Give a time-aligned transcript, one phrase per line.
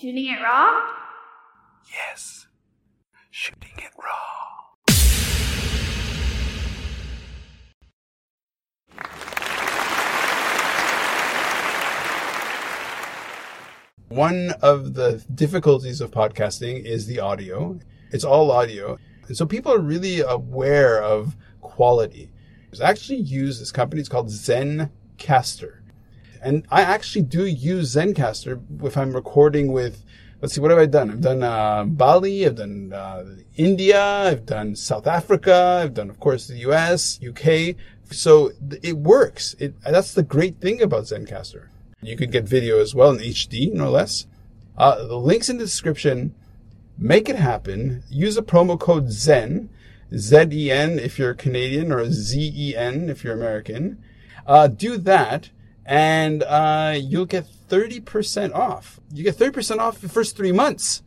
[0.00, 0.82] Shooting it raw?
[1.92, 2.48] Yes.
[3.30, 4.74] Shooting it raw.
[14.08, 17.78] One of the difficulties of podcasting is the audio.
[18.10, 18.98] It's all audio.
[19.28, 22.32] And so people are really aware of quality.
[22.70, 25.83] There's actually used this company, it's called Zencastr.
[26.44, 30.04] And I actually do use Zencastr if I'm recording with,
[30.42, 31.10] let's see, what have I done?
[31.10, 33.24] I've done uh, Bali, I've done uh,
[33.56, 37.76] India, I've done South Africa, I've done, of course, the US, UK.
[38.10, 38.52] So
[38.82, 39.56] it works.
[39.58, 41.68] It, that's the great thing about Zencastr.
[42.02, 44.26] You could get video as well in HD, no less.
[44.76, 46.34] Uh, the links in the description.
[46.98, 48.02] Make it happen.
[48.10, 49.70] Use a promo code ZEN,
[50.14, 54.04] Z-E-N if you're Canadian or Z-E-N if you're American.
[54.46, 55.48] Uh, do that
[55.86, 59.00] and uh, you'll get 30% off.
[59.12, 61.02] You get 30% off the first three months.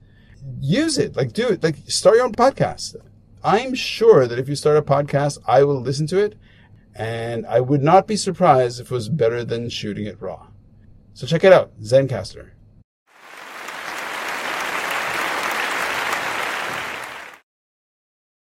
[0.59, 1.15] Use it.
[1.15, 1.63] Like, do it.
[1.63, 2.95] Like, start your own podcast.
[3.43, 6.35] I'm sure that if you start a podcast, I will listen to it.
[6.95, 10.47] And I would not be surprised if it was better than shooting it raw.
[11.13, 12.51] So check it out, Zencastr.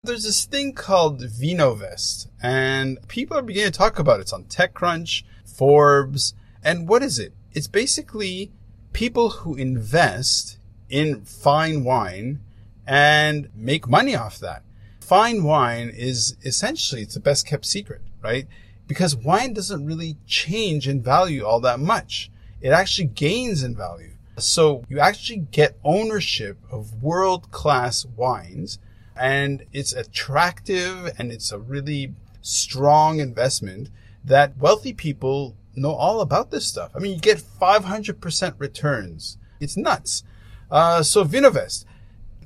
[0.03, 4.25] There's this thing called VinoVest, and people are beginning to talk about it.
[4.25, 5.23] It's on TechCrunch,
[5.55, 7.33] Forbes, and what is it?
[7.53, 8.51] It's basically
[8.93, 12.41] people who invest in fine wine
[12.87, 14.63] and make money off that.
[15.01, 18.47] Fine wine is essentially it's the best kept secret, right?
[18.87, 22.31] Because wine doesn't really change in value all that much.
[22.61, 24.13] It actually gains in value.
[24.39, 28.79] So you actually get ownership of world class wines
[29.17, 33.91] and it's attractive and it's a really strong investment
[34.25, 36.93] that wealthy people know all about this stuff.
[36.95, 39.39] I mean, you get 500% returns.
[39.61, 40.23] It's nuts.
[40.71, 41.85] Uh, so Vinovest,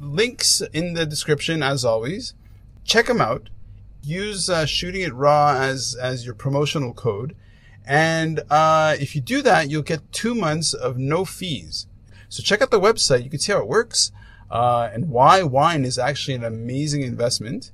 [0.01, 2.35] links in the description as always.
[2.85, 3.51] Check them out.
[4.03, 7.35] Use uh, shooting it raw as as your promotional code,
[7.85, 11.87] and uh, if you do that, you'll get two months of no fees.
[12.29, 13.25] So check out the website.
[13.25, 14.13] You can see how it works
[14.51, 17.71] uh, and why wine is actually an amazing investment.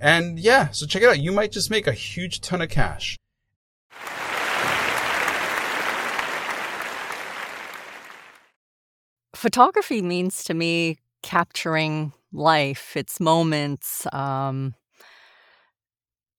[0.00, 1.20] And yeah, so check it out.
[1.20, 3.16] You might just make a huge ton of cash.
[9.34, 14.74] Photography means to me capturing life, its moments, um,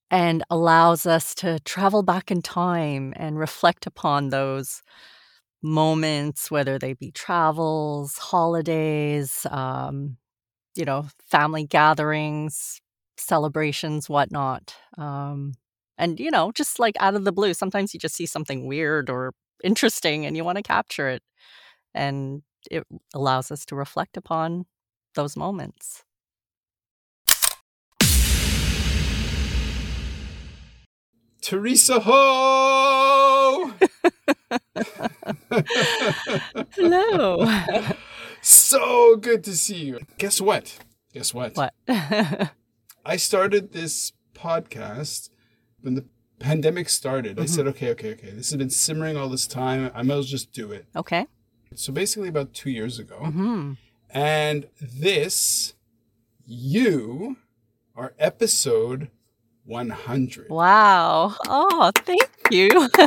[0.10, 4.82] and allows us to travel back in time and reflect upon those
[5.62, 10.18] moments, whether they be travels, holidays, um,
[10.76, 12.82] you know, family gatherings,
[13.18, 14.76] celebrations, whatnot.
[14.98, 15.54] Um,
[15.98, 19.10] and, you know, just like out of the blue, sometimes you just see something weird
[19.10, 19.34] or
[19.64, 21.24] interesting and you want to capture it.
[21.94, 22.84] And it
[23.14, 24.66] allows us to reflect upon
[25.14, 26.04] those moments.
[31.42, 33.72] Teresa Ho!
[36.72, 37.64] Hello.
[38.42, 40.00] so good to see you.
[40.18, 40.80] Guess what?
[41.14, 41.56] Guess what?
[41.56, 41.74] What?
[43.06, 45.30] I started this podcast
[45.86, 46.06] when the
[46.40, 47.40] pandemic started.
[47.40, 48.32] I said, okay, okay, okay.
[48.32, 49.90] This has been simmering all this time.
[49.96, 50.86] I might as well just do it.
[50.96, 51.28] okay.
[51.76, 53.18] So basically, about two years ago.
[53.18, 53.74] hmm
[54.10, 55.74] And this,
[56.46, 57.38] you
[57.96, 59.10] are episode
[59.66, 60.50] 100.
[60.50, 61.34] Wow.
[61.48, 62.70] Oh, thank you.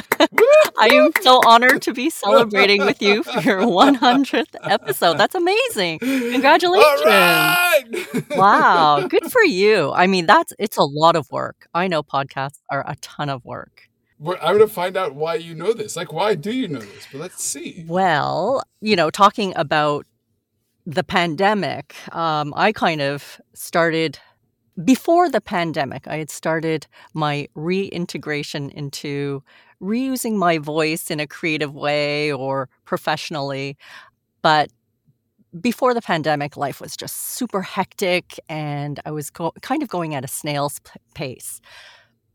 [0.78, 5.18] I am so honored to be celebrating with you for your 100th episode.
[5.18, 6.00] That's amazing.
[6.00, 7.00] Congratulations.
[7.00, 7.84] All right!
[8.30, 9.06] Wow.
[9.08, 9.92] Good for you.
[9.92, 11.68] I mean, that's it's a lot of work.
[11.74, 13.88] I know podcasts are a ton of work.
[14.20, 15.94] I'm going to find out why you know this.
[15.94, 17.06] Like, why do you know this?
[17.12, 17.84] But let's see.
[17.86, 20.06] Well, you know, talking about
[20.84, 24.18] the pandemic, um, I kind of started
[24.84, 26.06] before the pandemic.
[26.06, 29.42] I had started my reintegration into
[29.82, 33.76] reusing my voice in a creative way or professionally.
[34.42, 34.70] But
[35.60, 40.14] before the pandemic, life was just super hectic and I was go- kind of going
[40.14, 41.60] at a snail's p- pace.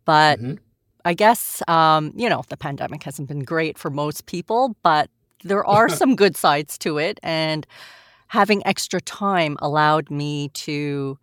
[0.05, 0.59] But Mhm.
[1.05, 5.09] I guess, um, you know, the pandemic hasn't been great for most people, but
[5.43, 7.19] there are some good sides to it.
[7.23, 7.67] And
[8.29, 11.17] having extra time allowed me to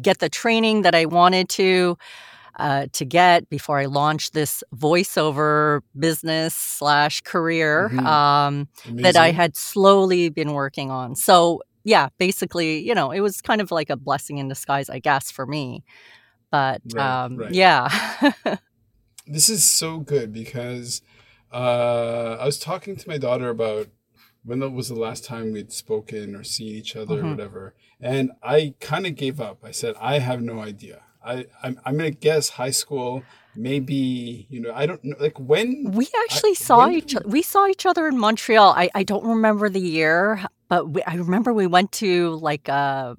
[0.00, 1.96] get the training that I wanted to.
[2.58, 8.06] Uh, to get before I launched this voiceover business slash career Mhm.
[8.06, 8.68] um,
[9.02, 11.14] that I had slowly been working on.
[11.16, 14.98] So yeah, basically, you know, it was kind of like a blessing in disguise, I
[14.98, 15.82] guess, for me.
[16.50, 17.52] But Right, um, right.
[17.52, 17.88] yeah,
[19.26, 21.00] This is so good because
[21.52, 23.88] uh, I was talking to my daughter about
[24.44, 27.26] when was the last time we'd spoken or seen each other Mm-hmm.
[27.26, 27.74] or whatever.
[28.00, 29.58] And I kind of gave up.
[29.64, 31.02] I said, I have no idea.
[31.24, 33.22] I, I'm, I'm going to guess high school,
[33.54, 35.14] maybe, you know, I don't know.
[35.20, 35.92] Like when?
[35.92, 38.72] We actually saw each did- we saw each other in Montreal.
[38.76, 43.16] I, I don't remember the year, but we, I remember we went to like a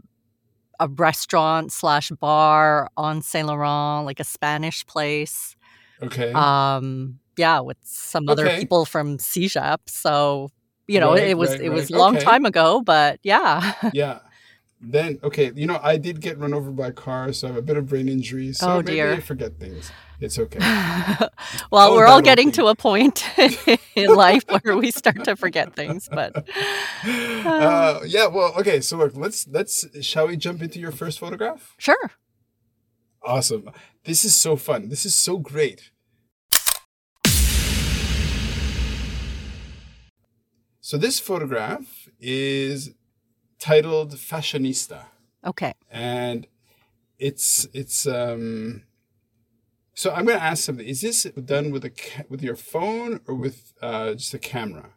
[0.80, 5.56] a restaurant slash bar on Saint Laurent, like a Spanish place.
[6.02, 6.34] Okay.
[6.34, 8.60] Um, yeah, with some other Okay.
[8.60, 9.78] people from CEGEP.
[9.88, 10.50] So
[10.88, 11.98] you know, Right, it was right, it was right.
[11.98, 12.26] a long Okay.
[12.26, 13.74] time ago, but yeah.
[13.94, 14.20] yeah.
[14.86, 17.58] Then, okay, you know, I did get run over by a car, so I have
[17.58, 18.52] a bit of brain injury.
[18.52, 19.14] So Oh, maybe dear.
[19.14, 19.90] I forget things.
[20.20, 20.60] It's okay.
[21.72, 23.26] well, Oh, we're all getting to a point
[23.96, 26.48] in life where we start to forget things, but
[27.06, 31.76] uh, yeah, well, okay, so look, let's, let's, shall we jump into your first photograph?
[31.78, 32.12] sure.
[33.26, 33.70] Awesome.
[34.04, 34.90] This is so fun.
[34.90, 35.92] This is so great.
[40.86, 42.92] So this photograph is
[43.58, 45.06] titled Fashionista.
[45.46, 45.74] Okay.
[45.90, 46.46] and
[47.20, 48.84] it's it's um
[49.94, 53.20] so i'm going to ask something is this done with a ca- with your phone
[53.28, 54.90] or with uh just a camera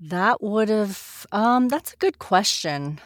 [0.00, 3.00] That would have um that's a good question.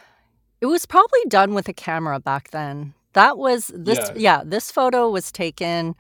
[0.63, 2.95] It was probably done with a camera back then.
[3.13, 4.15] That was this Yeah.
[4.27, 5.95] yeah, this photo was taken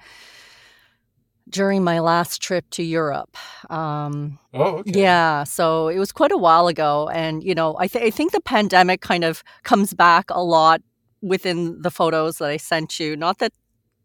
[1.48, 3.36] during my last trip to Europe.
[3.70, 7.86] Um oh okay yeah, so it was quite a while ago and you know, I
[7.88, 10.80] th- I think the pandemic kind of comes back a lot
[11.22, 13.16] within the photos that I sent you.
[13.16, 13.52] Not that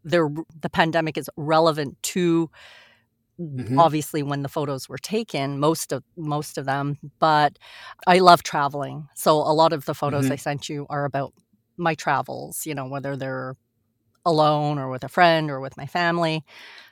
[0.04, 0.30] they're,
[0.60, 2.50] the pandemic is relevant to
[3.40, 3.78] Mhm.
[3.80, 7.58] obviously when the photos were taken most of most of them but
[8.06, 10.32] i love traveling so a lot of the photos Mhm.
[10.32, 11.32] i sent you are about
[11.78, 13.56] my travels you know whether they're
[14.24, 16.44] alone or with a friend or with my family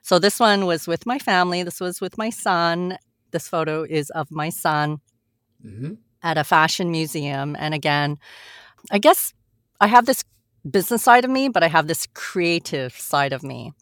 [0.02, 2.96] so this one was with my family this was with my son
[3.32, 5.00] this photo is of my son
[5.64, 5.98] Mhm.
[6.22, 7.56] at a fashion museum.
[7.58, 8.18] And again,
[8.90, 9.32] I guess
[9.80, 10.24] I have this
[10.70, 13.72] business side of me, but I have this creative side of me.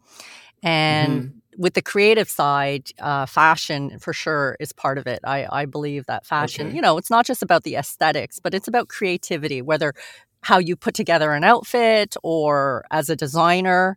[0.63, 5.21] And with the creative side, uh, fashion for sure is part of it.
[5.25, 6.77] I, I believe that fashion, Okay.
[6.77, 9.95] you know, it's not just about the aesthetics, but it's about creativity, whether
[10.43, 13.97] how you put together an outfit or as a designer,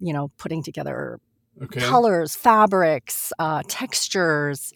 [0.00, 1.18] you know, putting together
[1.62, 4.72] okay colors, fabrics, uh, textures.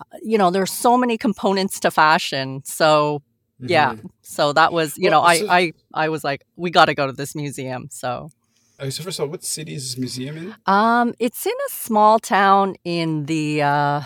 [0.00, 2.62] Uh, You know, there's so many components to fashion.
[2.64, 3.22] So
[3.60, 4.10] yeah, Mhm.
[4.22, 6.94] so that was you Well, know I so- I I was like we got to
[6.94, 7.88] go to this museum.
[7.90, 8.30] So
[8.80, 11.70] Uh, so first of all what city is this museum in um, it's in a
[11.70, 14.00] small town in the uh,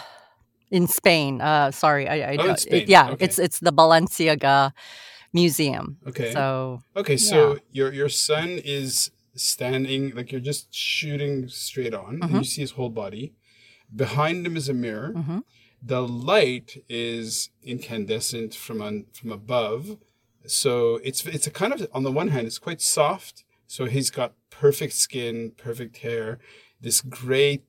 [0.70, 1.40] in Spain.
[1.40, 3.24] Uh, sorry, I, I Oh, in don't- yeah, Okay.
[3.24, 4.72] it's it's the Balenciaga
[5.32, 5.98] Museum.
[6.06, 12.14] okay So okay so your your son is standing like you're just shooting straight on
[12.22, 12.38] and Mhm.
[12.38, 13.34] you see his whole body
[13.94, 15.42] behind him is a mirror mhm.
[15.82, 19.98] the light is incandescent from on, from above
[20.46, 24.10] so it's it's a kind of on the one hand it's quite soft so he's
[24.10, 26.38] got perfect skin perfect hair
[26.80, 27.62] this gray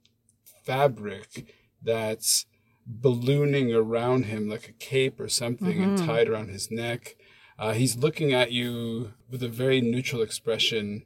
[0.66, 2.46] fabric that's
[2.86, 6.06] ballooning around him like a cape or something and Mhm.
[6.06, 7.16] tied around his neck
[7.60, 11.04] uh, he's looking at you with a very neutral expression.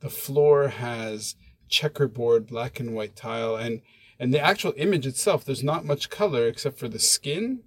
[0.00, 1.36] The floor has
[1.68, 3.80] checkerboard black and white tile and
[4.18, 7.62] and the actual image itself there's not much color except for the skin.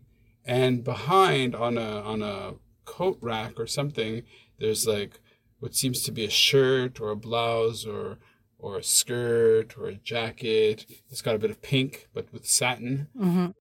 [0.45, 4.23] And behind on a on a coat rack or something
[4.59, 5.19] there's like
[5.59, 8.17] what seems to be a shirt or a blouse or
[8.57, 10.87] or a skirt or a jacket.
[11.11, 13.09] It's got a bit of pink but with satin.
[13.15, 13.51] Hmm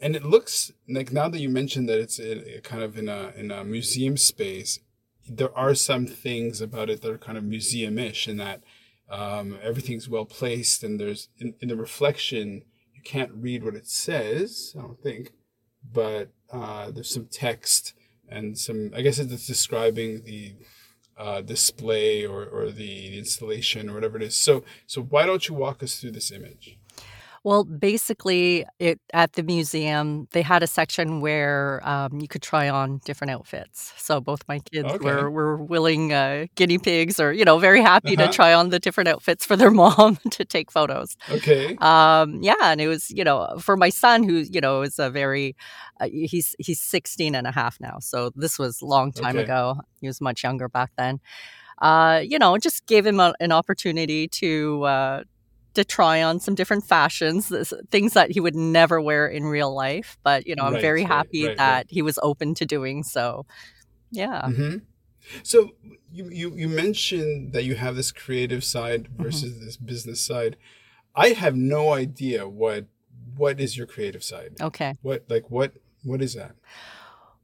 [0.00, 2.20] and it looks like now that you mentioned that it's
[2.66, 4.78] kind of in a in a museum space
[5.28, 8.62] there are some things about it that are kind of museum-ish in that
[9.10, 12.62] um, everything's well placed and there's in, in the reflection
[12.94, 15.32] you can't read what it says i don't think
[15.92, 17.94] but uh, there's some text
[18.28, 20.54] and some i guess it's describing the
[21.20, 24.34] uh, display or, or the installation or whatever it is.
[24.34, 26.78] So so why don't you walk us through this image
[27.42, 32.68] Well, basically, it at the museum they had a section where um, you could try
[32.68, 33.94] on different outfits.
[33.96, 35.00] So both my kids Okay.
[35.00, 38.26] were were willing uh, guinea pigs, or you know, very happy Uh-huh.
[38.26, 41.16] to try on the different outfits for their mom to take photos.
[41.28, 44.98] okay Um, yeah, and it was you know for my son who you know is
[44.98, 45.56] a very
[46.00, 49.38] uh, he's he's 16 and a half now, so this was a long time Okay.
[49.38, 49.80] ago.
[50.00, 51.20] He was much younger back then.
[51.82, 54.84] Uh, you know, just gave him a, an opportunity to.
[54.84, 55.22] Uh,
[55.74, 59.72] to try on some different fashions, this- things that he would never wear in real
[59.74, 60.18] life.
[60.22, 61.86] But you know, I'm Right, very happy right, that right.
[61.88, 63.46] he was open to doing so.
[64.10, 64.46] Yeah.
[64.50, 64.76] hmm
[65.42, 65.70] So
[66.12, 70.56] you, you you mentioned that you have this creative side versus this business side.
[71.14, 72.86] I have no idea what
[73.36, 74.56] what is your creative side.
[74.60, 74.96] Okay.
[75.02, 75.72] What like what
[76.02, 76.52] What is that?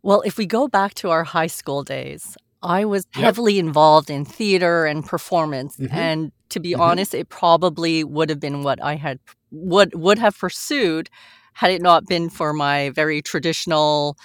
[0.03, 3.23] Well, if we go back to our high school days, I was Yep.
[3.25, 5.77] heavily involved in theater and performance.
[5.77, 5.93] Mhm.
[5.93, 6.81] And to be Mhm.
[6.81, 9.19] honest, it probably would have been what I had
[9.51, 11.09] would would have pursued
[11.55, 14.17] had it not been for my very traditional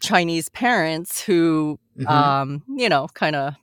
[0.00, 2.06] Chinese parents who Mhm.
[2.10, 3.54] um, you know, kind of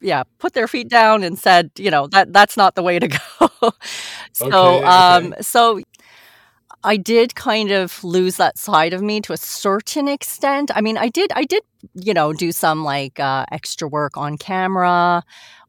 [0.00, 3.08] yeah, put their feet down and said, you know, that that's not the way to
[3.40, 3.70] go.
[4.32, 5.34] so, Okay, um, okay.
[5.40, 5.80] so
[6.84, 10.70] I did kind of lose that side of me to a certain extent.
[10.74, 11.62] I mean, I did, I did,
[11.94, 15.22] you know, do some like uh, extra work on camera.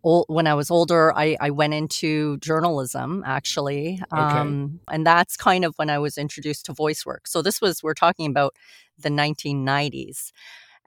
[0.07, 4.01] Ol- When I was older, I, I went into journalism actually.
[4.11, 7.27] Um, and that's kind of when I was introduced to voice work.
[7.27, 8.53] So this was, we're talking about
[8.99, 10.31] the 1990s.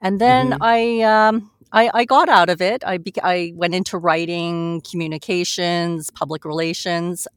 [0.01, 0.57] And then Mhm.
[0.61, 2.83] I, um, I, I got out of it.
[2.85, 7.27] I, I went into writing, communications, public relations.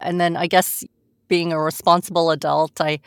[0.00, 0.84] And then I guess
[1.28, 3.00] being a responsible adult, I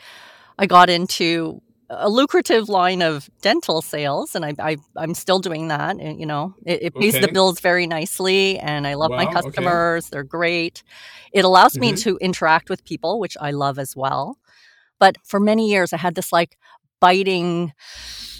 [0.58, 5.68] I got into a lucrative line of dental sales, and I, I I'm still doing
[5.68, 5.96] that.
[5.98, 9.30] And, you know, it, it pays the bills very nicely, and I love my Wow,
[9.30, 9.42] okay.
[9.42, 10.08] customers.
[10.10, 10.82] They're great.
[11.32, 12.02] It allows me Mhm.
[12.02, 14.38] to interact with people, which I love as well.
[15.00, 16.56] But for many years, I had this like
[17.00, 17.72] biting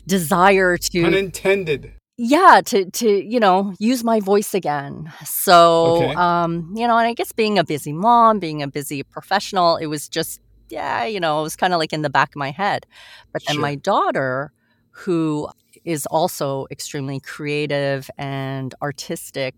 [0.06, 1.92] desire to Unintended.
[2.16, 6.14] yeah to to you know use my voice again so Okay.
[6.14, 9.86] um you know and i guess being a busy mom being a busy professional it
[9.86, 10.40] was just
[10.70, 12.86] yeah you know it was kind of like in the back of my head
[13.32, 13.62] but then Sure.
[13.62, 14.52] my daughter
[14.90, 15.48] who
[15.84, 19.54] is also extremely creative and artistic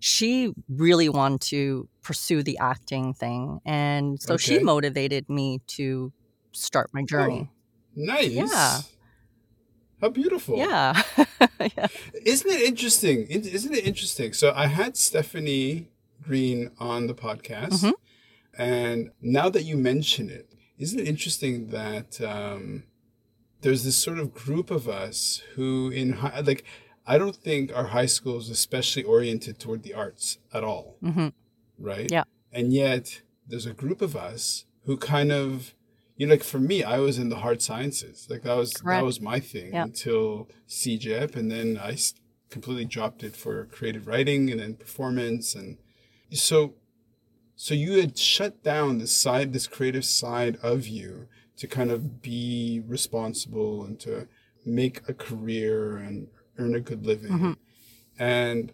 [0.00, 6.12] she really wanted to pursue the acting thing and so she motivated me to
[6.52, 7.50] start my journey
[7.94, 8.30] Nice.
[8.30, 8.78] Yeah.
[10.00, 10.56] How beautiful.
[10.58, 11.00] yeah
[11.60, 11.86] yeah
[12.24, 13.26] Isn't it interesting?
[13.28, 14.32] Isn't it interesting?
[14.32, 15.88] So I had Stephanie
[16.22, 17.92] Green on the podcast, Mhm.
[18.58, 20.48] and now that you mention it,
[20.82, 22.84] isn't it interesting that um,
[23.62, 26.64] there's this sort of group of us who, in high, like,
[27.06, 31.28] I don't think our high school is especially oriented toward the arts at all, hmm
[31.78, 32.08] right?
[32.10, 32.24] Yeah.
[32.52, 35.74] And yet there's a group of us who kind of,
[36.16, 38.26] you know, like for me, I was in the hard sciences.
[38.30, 39.00] Like that was Correct.
[39.00, 39.84] that was my thing Yeah.
[39.84, 41.96] until CEGEP, and then I
[42.50, 45.78] completely dropped it for creative writing and then performance, and
[46.32, 46.74] so,
[47.56, 52.20] so you had shut down this side, this creative side of you to kind of
[52.22, 54.26] be responsible and to
[54.64, 56.28] make a career and
[56.58, 57.56] earn a good living, Mhm.
[58.18, 58.72] and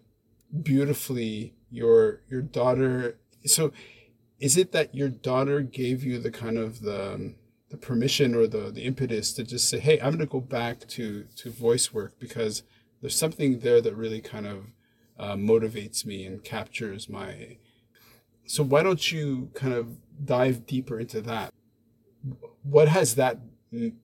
[0.62, 3.70] beautifully your your daughter so
[4.40, 7.34] is it that your daughter gave you the kind of the
[7.70, 10.86] the permission or the the impetus to just say hey i'm going to go back
[10.88, 12.62] to to voice work because
[13.02, 14.64] there's something there that really kind of
[15.18, 17.58] uh, motivates me and captures my
[18.48, 21.52] so why don't you kind of dive deeper into that
[22.62, 23.38] what has that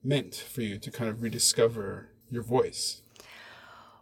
[0.03, 3.01] meant for you to kind of rediscover your voice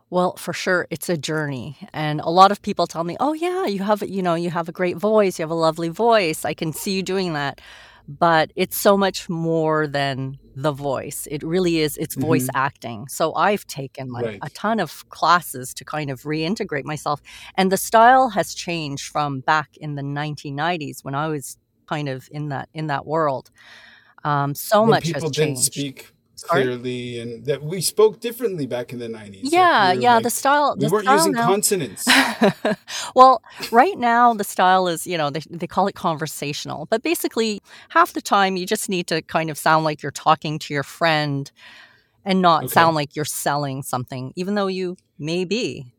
[0.09, 1.75] Well, for sure, it's a journey.
[1.91, 4.69] And a lot of people tell me, oh, yeah, you have, you know, you have
[4.69, 5.39] a great voice.
[5.39, 6.45] You have a lovely voice.
[6.45, 7.59] I can see you doing that.
[8.07, 11.27] But it's so much more than the voice.
[11.31, 13.07] It really is, it's voice acting.
[13.07, 14.39] So I've taken like Right.
[14.41, 17.22] a ton of classes to kind of reintegrate myself.
[17.55, 21.57] And the style has changed from back in the 1990s when I was
[21.88, 23.50] kind of in that in that world.
[24.24, 25.74] Um, so when much people has didn't changed.
[25.74, 26.12] speak Sorry?
[26.47, 30.15] Clearly and that we spoke differently back in the 90s Like, Yeah, we yeah.
[30.15, 30.75] like- the style.
[30.77, 32.05] we the weren't style using now- consonants
[33.15, 37.62] well, right now the style is, you know, they, they call it conversational, but basically
[37.89, 40.83] half the time you just need to kind of sound like you're talking to your
[40.83, 41.51] friend
[42.25, 42.73] and not Okay.
[42.73, 45.93] sound like you're selling something, even though you may be.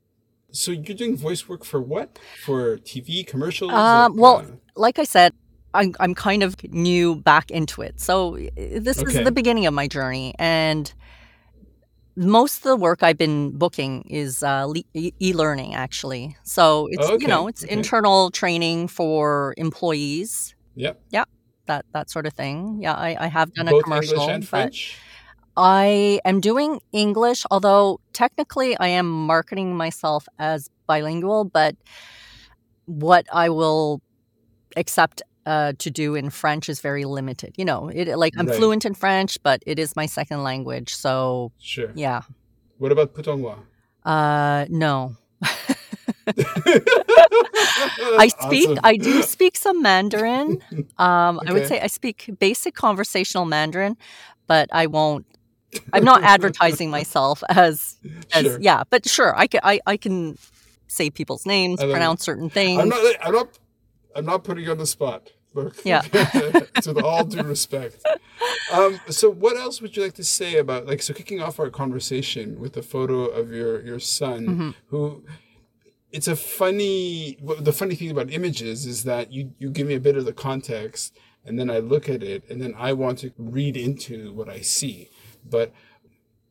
[0.51, 4.45] so you're doing voice work for what for tv commercials Um, Like, well, uh,
[4.77, 5.33] Like I said,
[5.75, 8.01] I'm, I'm kind of new back into it.
[8.01, 9.19] So this Okay.
[9.19, 10.35] is the beginning of my journey.
[10.39, 10.93] And
[12.17, 16.37] most of the work I've been booking is uh, le- e- e-learning, actually.
[16.45, 17.73] So it's, Oh, you know, it's okay.
[17.73, 21.29] internal training for employees yep
[21.67, 22.79] that that sort of thing.
[22.81, 24.99] Yeah, I, I have done a commercial, english and but french
[25.57, 31.77] I am doing English, although technically I am marketing myself as bilingual, but
[32.87, 34.01] what I will
[34.77, 37.55] accept uh, to do in French is very limited.
[37.57, 38.57] You know, it like I'm Right.
[38.57, 40.95] fluent in French, but it is my second language.
[40.95, 42.23] So sure yeah,
[42.79, 43.59] what about putonghua
[44.05, 45.17] uh, no.
[48.19, 48.69] I speak.
[48.69, 48.79] Awesome.
[48.85, 50.63] I do speak some Mandarin.
[50.99, 53.97] Um, I would say I speak basic conversational Mandarin,
[54.47, 55.27] but I won't.
[55.93, 57.97] I'm not advertising myself as
[58.33, 58.59] as Sure.
[58.61, 58.85] yeah.
[58.91, 60.39] But sure, I can I, I can
[60.87, 62.81] say people's names, pronounce certain things.
[62.81, 63.49] i'm not i'm not
[64.17, 65.77] i'm not putting you on the spot book.
[65.85, 66.03] Yeah.
[66.13, 68.05] with all due respect.
[68.73, 71.15] Um, so, what else would you like to say about like so?
[71.15, 74.71] Kicking off our conversation with a photo of your your son, Mm-hmm.
[74.89, 75.25] who
[76.11, 77.39] it's a funny.
[77.41, 80.25] well, The funny thing about images is that you you give me a bit of
[80.25, 84.33] the context, and then I look at it, and then I want to read into
[84.33, 85.09] what I see.
[85.49, 85.73] But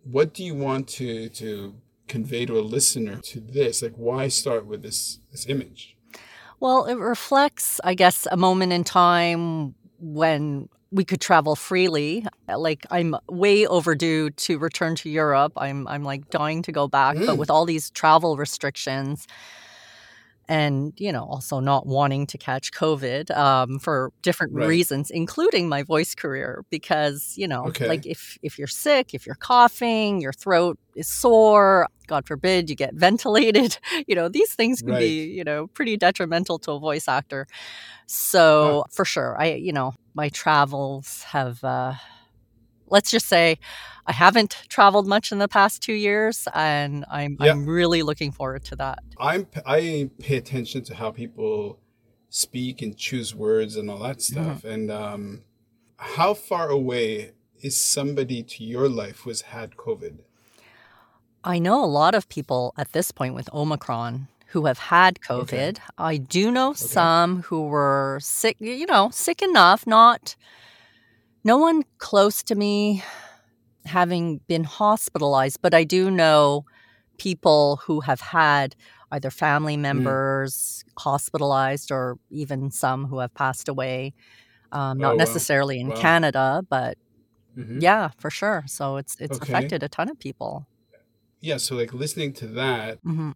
[0.03, 1.75] what do you want to to
[2.07, 3.81] convey to a listener to this?
[3.81, 5.92] Like, why start with this this image?
[6.63, 12.25] Well, it reflects, I guess, a moment in time when we could travel freely.
[12.47, 15.51] Like I'm way overdue to return to Europe.
[15.57, 17.37] I'm I'm like dying to go back, but Mm.
[17.37, 19.27] with all these travel restrictions
[20.47, 24.65] and you know also not wanting to catch covid um, for different Right.
[24.65, 27.85] reasons including my voice career because you know Okay.
[27.85, 32.75] like if if you're sick if you're coughing your throat is sore god forbid you
[32.75, 37.07] get ventilated you know these things can be you know pretty detrimental to a voice
[37.07, 37.47] actor
[38.07, 41.93] so for sure i you know my travels have uh
[42.93, 43.45] let's just say
[44.07, 47.51] i haven't traveled much in the past two years and i'm Yeah.
[47.51, 51.79] i'm really looking forward to that I'm I pay attention to how people
[52.29, 54.63] speak and choose words and all that stuff.
[54.73, 55.43] And um,
[56.17, 60.15] how far away is somebody to your life who has had COVID?
[61.43, 65.77] I know a lot of people at this point with Omicron who have had COVID.
[65.97, 70.35] I do know some who were sick, you know, sick enough, not
[71.43, 73.03] no one close to me
[73.85, 76.65] having been hospitalized, but I do know
[77.17, 78.75] people who have had
[79.11, 84.13] either family members hospitalized or even some who have passed away.
[84.71, 85.17] Um, not Oh, wow.
[85.17, 85.95] necessarily in Wow.
[85.95, 86.97] Canada, but
[87.57, 87.81] Mhm.
[87.81, 88.63] yeah, for sure.
[88.67, 89.53] So it's it's Okay.
[89.53, 90.65] affected a ton of people.
[91.41, 91.57] Yeah.
[91.57, 93.31] So like listening to that, hmm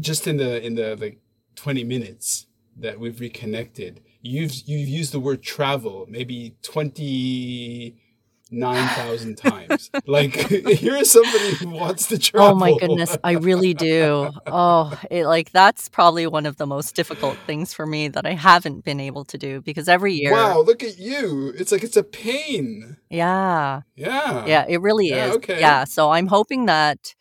[0.00, 1.20] just in the in the like
[1.54, 9.90] 20 minutes that we've reconnected, you've you've used the word travel maybe 29,000 times.
[10.06, 12.52] Like here is somebody who wants to travel.
[12.52, 14.30] Oh my goodness, I really do.
[14.46, 18.32] Oh, it, like that's probably one of the most difficult things for me that I
[18.32, 21.52] haven't been able to do because every year, Wow, look at you.
[21.58, 22.96] It's like it's a pain.
[23.10, 24.44] yeah, Yeah.
[24.46, 25.36] yeah, it really Yeah, is.
[25.36, 25.60] okay.
[25.60, 27.14] Yeah, so I'm hoping that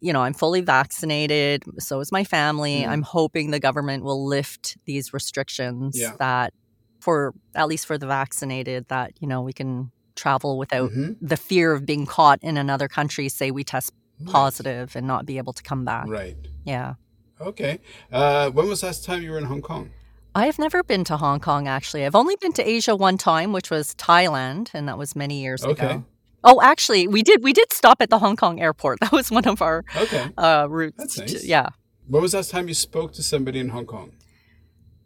[0.00, 1.64] you know I'm fully vaccinated.
[1.78, 2.82] So is my family.
[2.82, 2.88] Mm.
[2.88, 6.12] I'm hoping the government will lift these restrictions Yeah.
[6.18, 6.52] that
[7.00, 11.16] for at least for the vaccinated that you know we can travel without Mhm.
[11.20, 13.28] the fear of being caught in another country.
[13.28, 13.92] Say we test
[14.24, 16.06] positive and not be able to come back.
[16.08, 16.36] Right.
[16.64, 16.94] Yeah.
[17.40, 17.80] Okay.
[18.10, 19.90] Uh, when was the last time you were in Hong Kong?
[20.34, 22.04] I have never been to Hong Kong actually.
[22.06, 25.62] I've only been to Asia one time, which was Thailand, and that was many years
[25.62, 25.72] ago.
[25.72, 25.86] Okay.
[25.86, 26.04] ago.
[26.48, 28.98] Oh, actually, we did we did stop at the Hong Kong airport.
[29.02, 30.30] That was one of our Okay.
[30.38, 30.96] uh, routes.
[30.96, 31.44] That's to- nice.
[31.44, 31.68] yeah.
[32.08, 34.12] When was the last time you spoke to somebody in Hong Kong?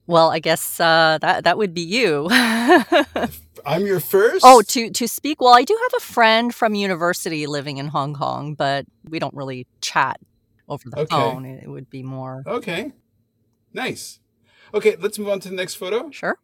[0.07, 2.29] Well, I guess uh, that that would be you.
[3.64, 4.44] I'm your first.
[4.44, 5.40] oh, to to speak.
[5.40, 9.35] Well, I do have a friend from university living in Hong Kong, but we don't
[9.35, 10.18] really chat
[10.68, 11.16] over the Okay.
[11.16, 11.44] phone.
[11.44, 12.92] It would be more Okay.
[13.72, 14.18] Nice.
[14.74, 16.11] Okay, let's move on to the next photo.
[16.11, 16.38] sure.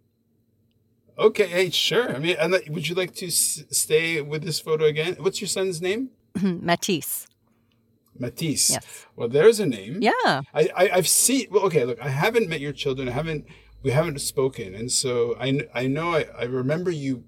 [1.19, 2.15] Okay, hey, sure.
[2.15, 5.17] I mean, and, would you like to s- stay with this photo again?
[5.19, 6.11] What's your son's name?
[6.43, 7.27] Matisse.
[8.19, 8.71] Matisse.
[8.71, 9.07] Yes.
[9.17, 9.99] Well, there's a name.
[10.03, 10.11] Yeah.
[10.55, 11.47] I, I I've seen.
[11.51, 11.85] Well, okay.
[11.85, 13.09] Look, I haven't met your children.
[13.09, 13.47] I haven't.
[13.83, 17.25] We haven't spoken, and so I I know I, I remember you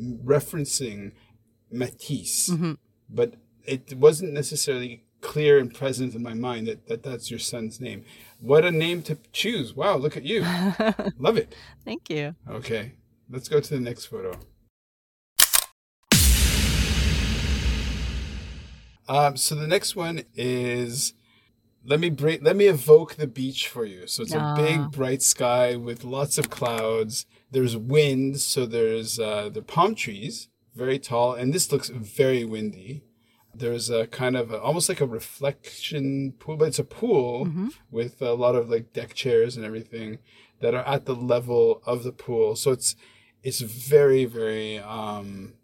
[0.00, 1.12] referencing
[1.70, 2.78] Matisse, Mhm.
[3.08, 7.80] but it wasn't necessarily clear and present in my mind that, that that's your son's
[7.80, 8.04] name.
[8.40, 9.74] What a name to choose!
[9.74, 10.40] Wow, look at you.
[11.18, 11.54] Love it.
[11.84, 12.34] Thank you.
[12.48, 12.94] Okay,
[13.32, 14.32] let's go to the next photo.
[19.08, 21.14] Um, so the next one is
[21.84, 24.06] let me bring let me evoke the beach for you.
[24.06, 24.54] So it's a Ah.
[24.54, 27.26] big bright sky with lots of clouds.
[27.50, 33.02] There's wind, so there's uh, the palm trees, very tall, and this looks very windy.
[33.54, 37.72] There's a kind of a, almost like a reflection pool, but it's a pool Mhm.
[37.90, 40.18] with a lot of like deck chairs and everything
[40.60, 42.54] that are at the level of the pool.
[42.56, 42.94] So it's
[43.42, 45.54] it's very very um,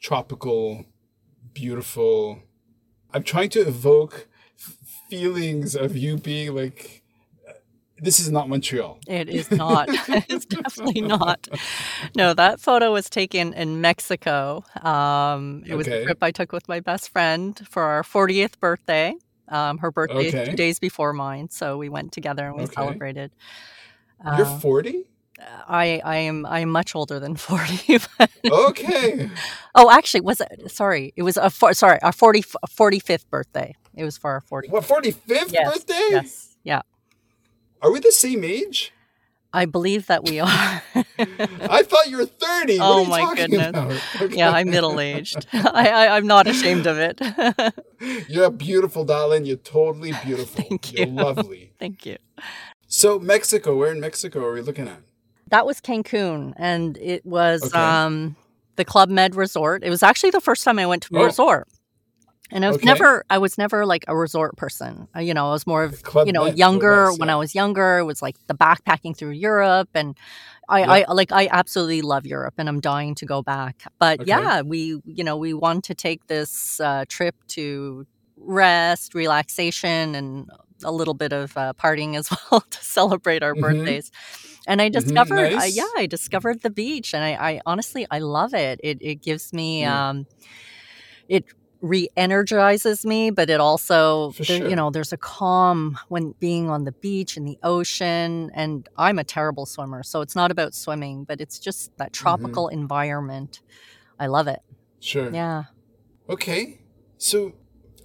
[0.00, 0.86] tropical,
[1.54, 2.40] beautiful.
[3.12, 4.76] I'm trying to evoke f-
[5.08, 7.02] feelings of you being like,
[7.98, 8.98] this is not Montreal.
[9.06, 9.88] It is not.
[10.28, 11.48] it's definitely not.
[12.14, 14.64] No, that photo was taken in Mexico.
[14.82, 16.02] Um, it was Okay.
[16.02, 19.14] a trip I took with my best friend for our 40th birthday.
[19.48, 20.50] Um, her birthday is Okay.
[20.50, 22.74] two days before mine, so we went together and we Okay.
[22.74, 23.30] celebrated.
[24.36, 25.04] You're Uh, 40.
[25.68, 27.98] I I am I am much older than 40.
[28.18, 29.30] but- Okay.
[29.74, 30.70] oh, actually, was it?
[30.70, 33.74] Sorry, it was a four, sorry our 40 45th birthday.
[33.94, 34.68] It was for our 40.
[34.68, 36.06] What 45th Yes, birthday?
[36.10, 36.56] Yes.
[36.64, 36.82] Yeah.
[37.82, 38.92] Are we the same age?
[39.52, 40.48] I believe that we are.
[41.18, 42.78] I thought you were 30.
[42.78, 43.68] Oh, what are you my talking goodness.
[43.70, 44.22] about?
[44.22, 44.36] Okay.
[44.36, 45.46] yeah, I'm middle aged.
[45.52, 47.18] I, I, I'm not ashamed of it.
[48.28, 49.46] You're beautiful, darling.
[49.46, 50.62] You're totally beautiful.
[50.62, 50.98] Thank you.
[51.06, 51.72] You're lovely.
[51.78, 52.18] Thank you.
[52.86, 55.00] So, Mexico, where in Mexico are we looking at?
[55.50, 57.78] That was Cancun, and it was Okay.
[57.78, 58.36] um,
[58.76, 59.84] the Club Med Resort.
[59.84, 61.24] It was actually the first time I went to a Oh.
[61.24, 61.68] resort.
[62.52, 62.86] And I was Okay.
[62.86, 65.08] never, I was never like a resort person.
[65.18, 67.06] You know, I was more of you know, Med, younger.
[67.06, 67.28] that's, when.
[67.30, 70.16] I was younger, it was like the backpacking through Europe, and
[70.68, 71.04] I, Yeah.
[71.08, 73.82] I like, I absolutely love Europe, and I'm dying to go back.
[73.98, 74.28] But Okay.
[74.28, 78.06] yeah, we, you know, we want to take this uh, trip to
[78.36, 80.48] rest, relaxation, and
[80.84, 83.60] a little bit of uh, partying as well to celebrate our Mhm.
[83.62, 84.10] birthdays.
[84.66, 85.76] And I discovered, uh, nice.
[85.76, 88.80] yeah, I discovered the beach, and I, I honestly, I love it.
[88.82, 89.88] It, it gives me, Mm.
[89.90, 90.26] um,
[91.28, 91.44] it
[91.82, 94.68] re-energizes me, but it also, there- sure.
[94.68, 98.50] you know, there's a calm when being on the beach in the ocean.
[98.54, 102.02] And I'm a terrible swimmer, so it's not about swimming, but it's just Mm-hmm.
[102.02, 103.60] that tropical environment.
[104.18, 104.60] I love it.
[105.00, 105.30] Sure.
[105.30, 105.64] Yeah.
[106.28, 106.80] Okay.
[107.18, 107.52] So,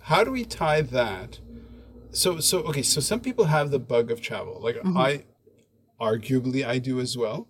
[0.02, 1.40] how do we tie that?
[2.12, 2.82] So, so okay.
[2.82, 4.60] So, some people have the bug of travel.
[4.62, 4.98] Like Mhm.
[5.00, 5.24] I,
[6.02, 7.48] arguably, I do as well.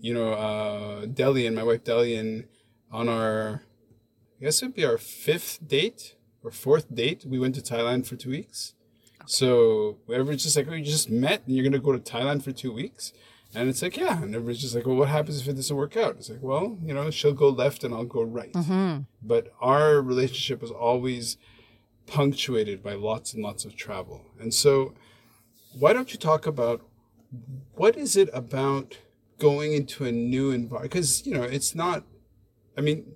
[0.00, 2.46] You know, uh, Delian, my wife Delian,
[2.92, 3.62] on our,
[4.40, 7.24] I guess it'd be our fifth date or fourth date.
[7.26, 8.74] We went to Thailand for two weeks.
[9.26, 12.52] So everyone's just like, oh, you just met and you're gonna go to Thailand for
[12.52, 13.12] two weeks.
[13.54, 14.20] And it's like, yeah.
[14.22, 16.16] And everyone's just like, well, what happens if it doesn't work out?
[16.16, 19.02] It's like, well, you know, she'll go left and I'll go right Mm-hmm.
[19.22, 21.38] but our relationship was always
[22.06, 24.26] punctuated by lots and lots of travel.
[24.38, 24.92] And so,
[25.78, 26.82] why don't you talk about
[27.74, 28.98] what is it about
[29.38, 30.92] going into a new environment?
[30.92, 32.04] Because you know, it's not.
[32.76, 33.14] I mean,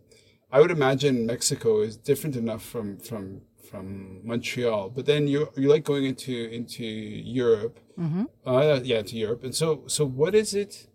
[0.52, 5.68] I would imagine Mexico is different enough from from from Montreal, but then you you
[5.68, 9.44] like going into into Europe, hmm uh, yeah, to Europe.
[9.44, 10.88] And so so what is it?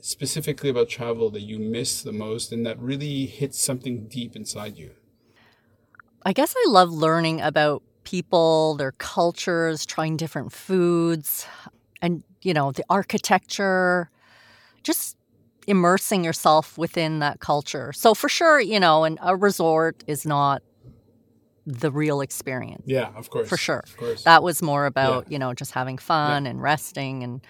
[0.00, 4.78] specifically about travel that you miss the most and that really hits something deep inside
[4.78, 4.92] you?
[6.24, 11.46] I guess I love learning about people, their cultures, trying different foods,
[12.00, 14.10] and, you know, the architecture,
[14.82, 15.16] just
[15.66, 17.92] immersing yourself within that culture.
[17.92, 20.62] So, for sure, you know, and a resort is not
[21.66, 22.84] the real experience.
[22.86, 23.48] Yeah, of course.
[23.48, 23.82] For sure.
[23.84, 24.24] Of course.
[24.24, 27.46] That was more about, you know, just having fun and resting and,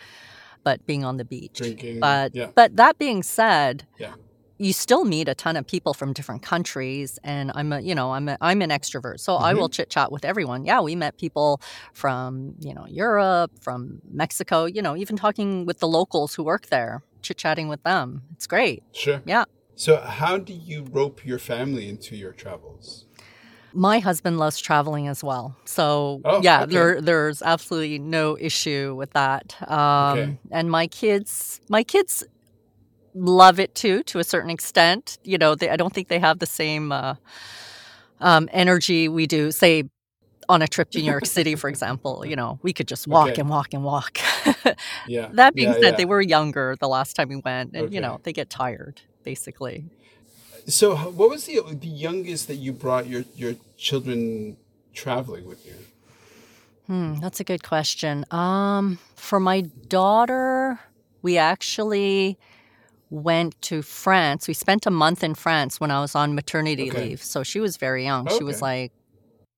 [0.64, 1.55] but being on the beach.
[1.55, 2.01] Drinking.
[2.01, 2.51] But yeah.
[2.55, 4.14] but that being said, Yeah.
[4.59, 8.12] You still meet a ton of people from different countries, and I'm a you know
[8.12, 9.61] I'm a, I'm an extrovert, so I Mm-hmm.
[9.61, 10.64] will chit chat with everyone.
[10.64, 11.61] Yeah, we met people
[11.94, 16.66] from you know Europe, from Mexico, you know, even talking with the locals who work
[16.66, 18.23] there, chit chatting with them.
[18.35, 18.83] It's great.
[18.92, 19.23] Sure.
[19.25, 19.44] Yeah.
[19.77, 23.07] So, how do you rope your family into your travels?
[23.73, 26.73] My husband loves traveling as well, so Oh, yeah, okay.
[26.73, 29.55] there there's absolutely no issue with that.
[29.71, 30.38] Um, Okay.
[30.51, 32.25] And my kids, my kids
[33.14, 35.18] love it too, to a certain extent.
[35.25, 37.14] You know, they, I don't think they have the same uh,
[38.21, 39.51] um, energy we do.
[39.51, 39.85] Say
[40.49, 42.25] on a trip to New York City, for example.
[42.27, 43.38] You know, we could just walk Okay.
[43.38, 44.18] and walk and walk.
[45.05, 45.33] Yeah.
[45.33, 45.97] that being Yeah, said, yeah.
[45.97, 49.85] they were younger the last time we went, and you know, they get tired basically.
[50.66, 54.57] So, what was the the youngest that you brought your your children
[54.94, 55.75] traveling with you?
[56.87, 58.25] Hmm, that's a good question.
[58.31, 60.81] Um, for my daughter,
[61.23, 62.38] we actually
[63.11, 64.49] went to France.
[64.49, 67.09] We spent a month in France when I was on maternity Okay.
[67.09, 67.23] leave.
[67.23, 68.29] So she was very young.
[68.37, 68.92] She was like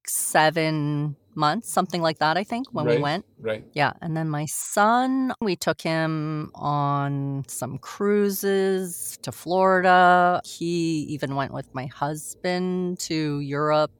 [0.07, 3.25] seven months, something like that, I think, when we went.
[3.41, 3.65] Right.
[3.73, 3.93] Yeah.
[4.03, 10.41] And then my son, we took him on some cruises to Florida.
[10.45, 13.93] He even went with my husband to Europe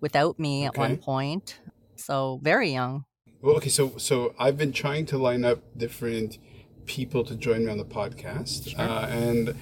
[0.00, 1.60] without me at one point.
[1.96, 3.04] So very young.
[3.42, 3.68] Well, okay.
[3.68, 6.38] So, so I've been trying to line up different
[6.90, 9.54] people to join me on the podcast, uh, and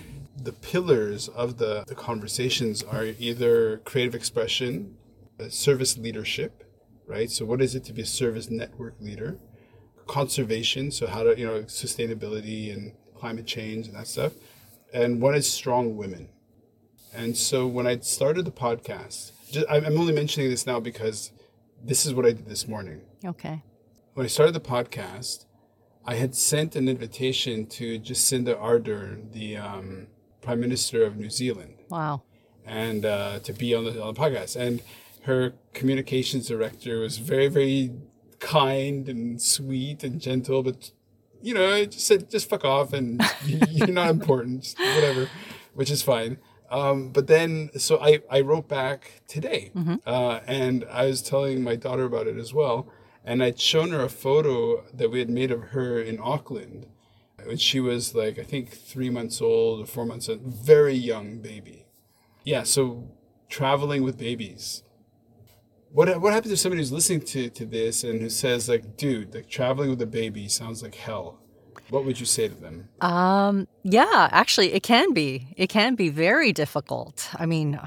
[0.48, 4.96] the pillars of the the conversations are either creative expression,
[5.38, 6.64] uh, service leadership,
[7.06, 7.30] right?
[7.30, 9.38] So, what is it to be a service network leader?
[10.06, 14.32] Conservation, so how to you know sustainability and climate change and that stuff,
[14.94, 16.30] and one is strong women.
[17.12, 21.30] And so, when I started the podcast, just, I'm only mentioning this now because
[21.84, 23.62] this is what I did this morning Okay.
[24.14, 25.44] when I started the podcast,
[26.12, 30.06] I had sent an invitation to Jacinda Ardern, the um,
[30.40, 32.22] Prime Minister of New Zealand, Wow.
[32.64, 34.56] and uh, to be on the, on the podcast.
[34.56, 34.80] And
[35.28, 37.92] her communications director was very, very
[38.40, 40.92] kind and sweet and gentle, but
[41.42, 45.28] you know, I just said, just fuck off and you're not important, whatever,
[45.74, 46.38] which is fine.
[46.70, 49.72] Um, but then, so I, I wrote back today,
[50.06, 52.88] uh, and I was telling my daughter about it as well.
[53.28, 56.86] And I'd shown her a photo that we had made of her in Auckland
[57.44, 61.40] when she was like I think three months old or four months old, very young
[61.40, 61.84] baby.
[62.42, 63.10] Yeah, so
[63.50, 64.82] traveling with babies.
[65.92, 69.34] What what happens if somebody who's listening to, to this and who says like, dude,
[69.34, 71.38] like traveling with a baby sounds like hell?
[71.90, 72.88] What would you say to them?
[73.02, 75.48] Um, yeah, actually, it can be.
[75.58, 77.28] It can be very difficult.
[77.34, 77.78] I mean,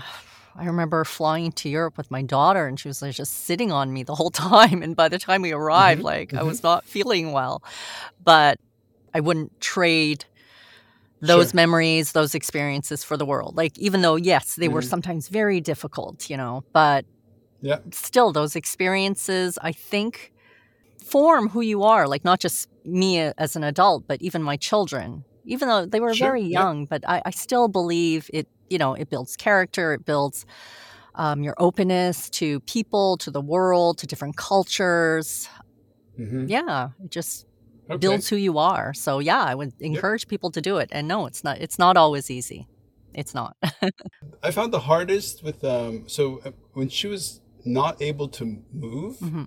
[0.56, 3.94] I remember flying to Europe with my daughter, and she was like, just sitting on
[3.94, 4.84] me the whole time.
[4.84, 6.06] And by the time we arrived, mm-hmm.
[6.06, 6.40] like mm-hmm.
[6.40, 7.64] I was not feeling well,
[8.24, 8.60] but
[9.14, 10.26] I wouldn't trade
[11.22, 11.56] those sure.
[11.56, 13.56] memories, those experiences for the world.
[13.56, 14.76] Like, even though, yes, they mm-hmm.
[14.76, 17.06] were sometimes very difficult, you know, but
[17.62, 17.78] yeah.
[17.92, 20.34] still, those experiences, I think,
[21.04, 22.08] form who you are.
[22.08, 26.14] Like, not just me as an adult, but even my children, even though they were
[26.14, 26.28] sure.
[26.28, 26.88] very young, yeah.
[26.90, 30.46] but I, I, still believe it, you know, it builds character, it builds
[31.16, 35.50] um, your openness to people, to the world, to different cultures.
[36.20, 36.46] Mm-hmm.
[36.48, 37.46] Yeah, it just
[37.90, 37.98] okay.
[37.98, 38.94] builds who you are.
[38.94, 40.30] So yeah, I would encourage yep.
[40.30, 40.90] people to do it.
[40.92, 41.60] And no, it's not.
[41.60, 42.68] It's not always easy.
[43.14, 43.58] It's not.
[44.44, 46.08] I found the hardest with um.
[46.08, 49.18] So uh, when she was not able to move.
[49.18, 49.44] Mm-hmm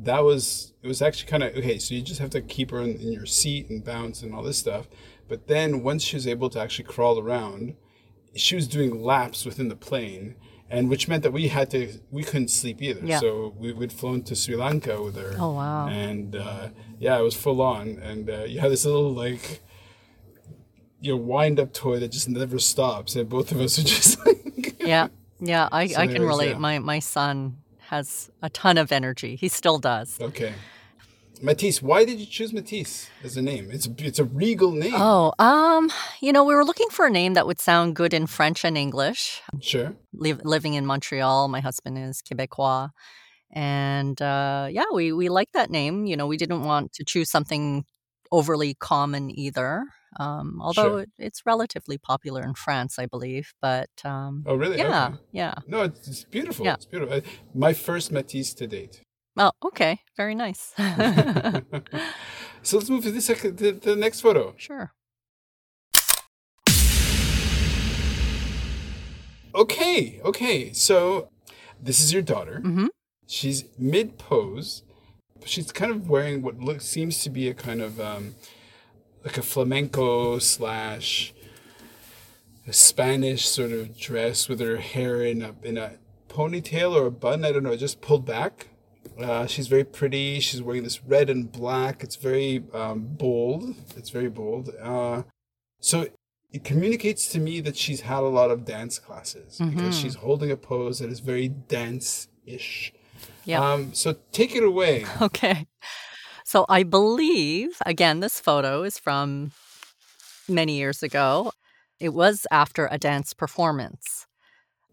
[0.00, 2.80] that was it was actually kind of okay so you just have to keep her
[2.80, 4.88] in, in, your seat and bounce and all this stuff
[5.26, 7.74] but then once she was able to actually crawl around
[8.34, 10.36] she was doing laps within the plane
[10.70, 13.00] and which meant that we had to we couldn't sleep either.
[13.04, 13.20] Yeah.
[13.20, 15.34] so we, would flown to sri lanka with her.
[15.38, 15.88] Oh wow.
[15.88, 17.98] And uh, yeah it was full on.
[17.98, 19.60] And uh, you had this little like
[21.00, 24.24] you know wind up toy that just never stops and both of us are just
[24.26, 25.08] like yeah.
[25.40, 26.50] Yeah i, so I can relate.
[26.50, 26.58] yeah.
[26.58, 29.36] my my son has a ton of energy.
[29.36, 30.20] He still does.
[30.20, 30.52] Okay
[31.42, 33.70] Matisse, why did you choose Matisse as a name?
[33.70, 34.94] It's a, it's a regal name.
[34.94, 38.26] Oh, um, you know, we were looking for a name that would sound good in
[38.26, 39.40] French and English.
[39.60, 39.94] Sure.
[40.12, 42.90] living in Montreal, my husband is Quebecois,
[43.52, 46.06] and uh, yeah, we we like that name.
[46.06, 47.84] You know, we didn't want to choose something
[48.30, 49.84] overly common either.
[50.18, 51.00] Um, although sure.
[51.00, 53.52] it, it's relatively popular in France, I believe.
[53.60, 54.78] But um, oh, really?
[54.78, 55.16] Yeah, okay.
[55.32, 55.54] yeah.
[55.66, 56.64] No, it's, it's beautiful.
[56.64, 56.74] Yeah.
[56.74, 57.20] It's beautiful.
[57.54, 59.02] My first Matisse to date.
[59.38, 60.00] Oh, okay.
[60.16, 60.74] Very nice.
[62.62, 64.52] so let's move to the, second, the, the next photo.
[64.56, 64.92] Sure.
[69.54, 70.72] Okay, okay.
[70.72, 71.30] So
[71.80, 72.60] this is your daughter.
[72.64, 72.86] Mm-hmm.
[73.26, 74.82] She's mid pose.
[75.44, 78.34] She's kind of wearing what looks seems to be a kind of um,
[79.24, 81.32] like a flamenco slash
[82.70, 85.92] Spanish sort of dress with her hair in a in a
[86.28, 87.44] ponytail or a bun.
[87.44, 88.68] I don't know, just pulled back.
[89.18, 90.40] Uh, she's very pretty.
[90.40, 92.04] She's wearing this red and black.
[92.04, 93.74] It's very um, bold.
[93.96, 94.70] It's very bold.
[94.80, 95.22] Uh,
[95.80, 96.06] so
[96.52, 99.76] it communicates to me that she's had a lot of dance classes mm-hmm.
[99.76, 102.92] because she's holding a pose that is very dance ish.
[103.44, 103.72] Yeah.
[103.72, 105.04] Um, so take it away.
[105.20, 105.66] Okay.
[106.44, 109.52] So I believe, again, this photo is from
[110.48, 111.52] many years ago.
[112.00, 114.17] It was after a dance performance.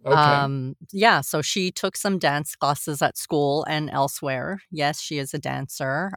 [0.06, 0.16] Okay.
[0.16, 4.62] Um, yeah, so she took some dance classes at school and elsewhere.
[4.70, 6.12] Yes, she is a dancer.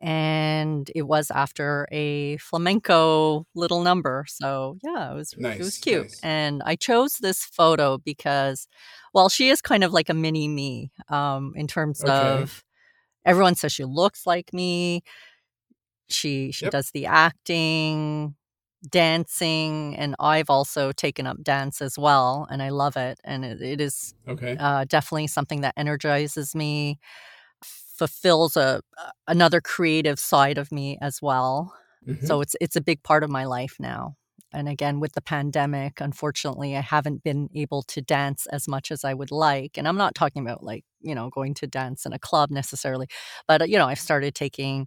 [0.00, 4.24] And it was after a flamenco little number.
[4.26, 6.02] So yeah, it was nice, it was cute.
[6.02, 6.20] Nice.
[6.24, 8.66] And I chose this photo because
[9.14, 12.12] well, she is kind of like a mini me, um, in terms okay.
[12.12, 12.64] of
[13.24, 15.02] everyone says she looks like me.
[16.08, 16.72] She she yep.
[16.72, 18.34] does the acting
[18.90, 23.62] dancing and i've also taken up dance as well and i love it and it,
[23.62, 26.98] it is okay uh, definitely something that energizes me
[27.64, 28.82] fulfills a
[29.28, 31.72] another creative side of me as well
[32.06, 32.26] mm-hmm.
[32.26, 34.16] so it's it's a big part of my life now
[34.52, 39.04] and again with the pandemic unfortunately i haven't been able to dance as much as
[39.04, 42.12] i would like and i'm not talking about like you know going to dance in
[42.12, 43.06] a club necessarily
[43.46, 44.86] but you know i've started taking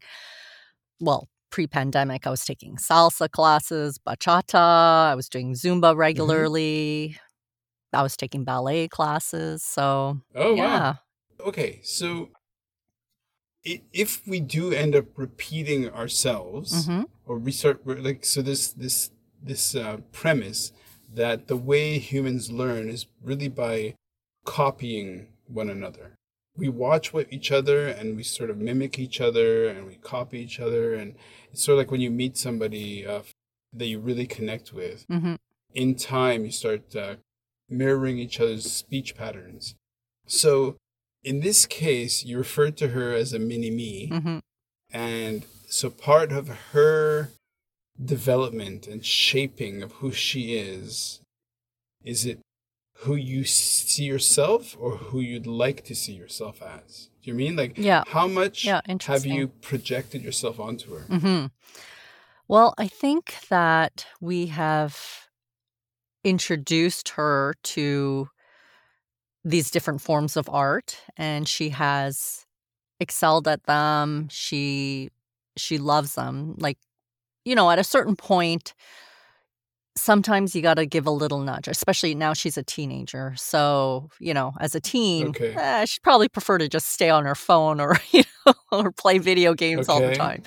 [1.00, 6.00] well pre pandemic, I was taking salsa classes, bachata, I was doing Zumba mm-hmm.
[6.00, 7.98] regularly, mm-hmm.
[7.98, 9.64] I was taking ballet classes.
[9.64, 10.64] So, oh, yeah.
[10.64, 10.96] wow.
[11.48, 11.80] Okay.
[11.84, 12.30] So,
[13.64, 17.04] if we do end up repeating ourselves mm-hmm.
[17.26, 19.10] or restart, like, so this, this,
[19.42, 20.72] this uh, premise
[21.14, 23.96] that the way humans learn is really by
[24.46, 26.15] copying one another
[26.58, 30.40] we watch what each other and we sort of mimic each other and we copy
[30.40, 31.16] each other and
[31.52, 33.22] it's sort of like when you meet somebody uh,
[33.74, 35.36] that you really connect with mm-hmm.
[35.74, 37.16] in time you start uh,
[37.70, 39.76] mirroring each other's speech patterns
[40.26, 40.76] so
[41.24, 44.38] in this case you referred to her as a mini me mm-hmm.
[44.92, 47.32] and so part of her
[48.04, 51.22] development and shaping of who she is
[52.04, 52.40] is it
[53.06, 57.10] who you see yourself or who you'd like to see yourself as.
[57.24, 58.04] Do you mean like yeah.
[58.08, 61.06] how much yeah, have you projected yourself onto her?
[61.08, 61.46] Mm-hmm.
[62.48, 65.00] Well, I think that we have
[66.24, 68.30] introduced her to
[69.44, 72.46] these different forms of art and she has
[73.00, 74.28] excelled at them.
[74.32, 75.10] She
[75.58, 76.56] she loves them.
[76.58, 76.80] Like,
[77.46, 78.74] you know, at a certain point
[79.98, 83.34] sometimes you got to give a little nudge, especially now she's a teenager.
[83.38, 85.58] So, you know, as a teen, Okay.
[85.58, 89.20] eh, she'd probably prefer to just stay on her phone or, you know, or play
[89.20, 90.42] video games all the time.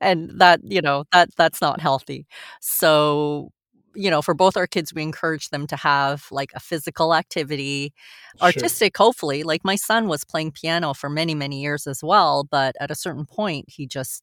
[0.00, 2.26] And that, you know, that that's not healthy.
[2.60, 3.50] So,
[3.94, 7.92] you know, for both our kids, we encourage them to have like a physical activity,
[8.36, 8.70] Sure.
[8.70, 9.42] artistic, hopefully.
[9.42, 12.44] Like my son was playing piano for many, many years as well.
[12.50, 14.22] But at a certain point, he just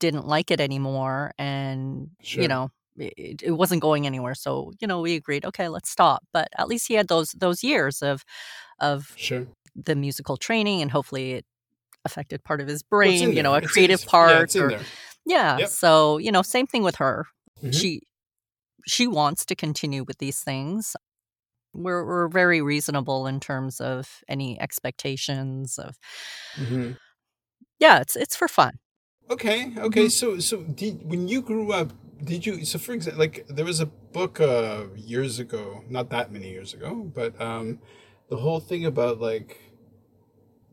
[0.00, 1.32] didn't like it anymore.
[1.38, 2.42] And, Sure.
[2.42, 4.34] you know, it, it wasn't going anywhere.
[4.34, 6.22] So, you know, we agreed, okay, let's stop.
[6.32, 8.24] But at least he had those those years of
[8.80, 9.46] of Sure.
[9.76, 11.46] the musical training and hopefully it
[12.04, 14.70] affected part of his brain, in you know, a It's- creative it's- part Yeah, or
[15.26, 15.58] yeah.
[15.58, 15.68] Yep.
[15.70, 17.26] So, you know, same thing with her.
[17.62, 17.74] Mhm.
[17.74, 18.02] She
[18.86, 20.94] she wants to continue with these things.
[21.74, 25.96] We're we're very reasonable in terms of any expectations of
[26.56, 26.96] Mhm.
[27.80, 28.78] yeah, it's it's for fun.
[29.30, 29.72] Okay.
[29.78, 30.06] Okay.
[30.06, 30.10] Mhm.
[30.10, 32.64] So, so did when you grew up, did you?
[32.64, 36.74] So, for example, like there was a book uh years ago, not that many years
[36.74, 37.78] ago, but um,
[38.28, 39.60] the whole thing about like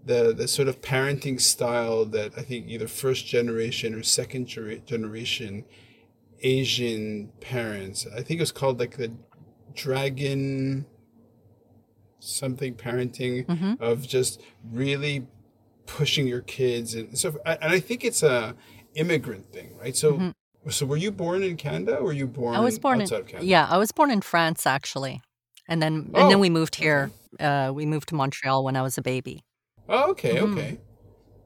[0.05, 4.79] the the sort of parenting style that I think either first generation or second gera-
[4.79, 5.65] generation
[6.41, 8.07] Asian parents.
[8.07, 9.11] I think it was called like the
[9.73, 10.85] dragon
[12.19, 15.27] something parenting hmm of just really
[15.85, 18.55] pushing your kids and so and I think it's a
[18.95, 19.95] immigrant thing, right?
[19.95, 20.29] So hmm
[20.69, 23.21] so were you born in Canada or were you born I was born in outside
[23.21, 23.47] of Canada?
[23.49, 25.21] yeah, I was born in France actually.
[25.67, 27.11] And then and Oh, then we moved here.
[27.39, 29.43] Uh we moved to Montreal when I was a baby.
[29.89, 30.79] Oh, okay, hmm okay.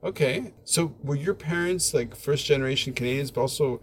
[0.04, 0.54] Okay.
[0.66, 3.82] So were your parents like first generation Canadians but also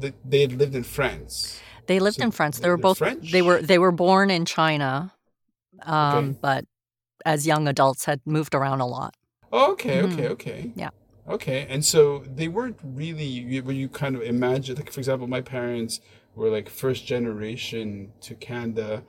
[0.00, 1.60] th- they had lived in France?
[1.86, 2.58] They lived So in France.
[2.58, 3.30] They were both French?
[3.32, 5.12] they were they were born in China.
[5.82, 6.38] Um Okay.
[6.40, 6.64] but
[7.24, 9.14] as young adults had moved around a lot.
[9.56, 10.60] Oh, okay, hmm okay, okay.
[10.74, 10.90] Yeah.
[11.36, 11.60] Okay.
[11.70, 15.40] And so they weren't really you- when you kind of imagine like for example, my
[15.40, 16.00] parents
[16.34, 19.04] were like first generation to Canada,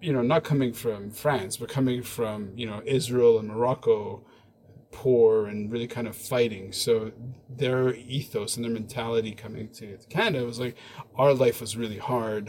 [0.00, 4.24] you know, not coming from France, but coming from, you know, Israel and Morocco,
[4.90, 6.72] poor and really kind of fighting.
[6.72, 7.12] So
[7.62, 10.76] their ethos and their mentality coming to, Canada was like,
[11.22, 12.44] our life was really hard.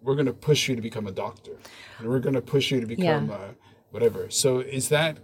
[0.00, 1.56] We're going to push you to become a doctor,
[1.98, 2.96] and we're going to push you to Yeah.
[2.96, 3.48] become uh,
[3.90, 4.30] whatever.
[4.30, 5.18] So is that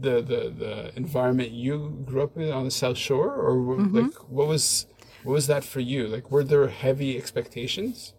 [0.00, 3.96] the, the the environment you grew up in on the South Shore, or wh- hmm
[3.96, 4.86] like what was
[5.24, 6.06] what was that for you?
[6.06, 8.14] Like, were there heavy expectations?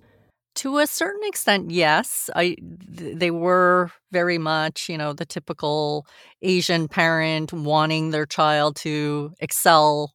[0.55, 2.29] To a certain extent, yes.
[2.35, 2.55] I
[2.97, 6.05] th- they were very much, you know, the typical
[6.41, 10.13] Asian parent wanting their child to excel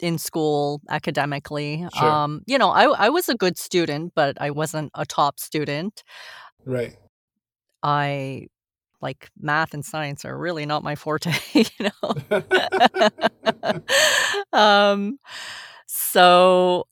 [0.00, 1.86] in school academically.
[1.94, 2.10] Sure.
[2.10, 6.04] Um, you know, I I was a good student, but I wasn't a top student.
[6.66, 6.96] Right.
[7.82, 8.48] I
[9.02, 11.64] like math and science are really not my forte, you
[12.02, 12.14] know.
[14.52, 15.18] um
[15.86, 16.84] so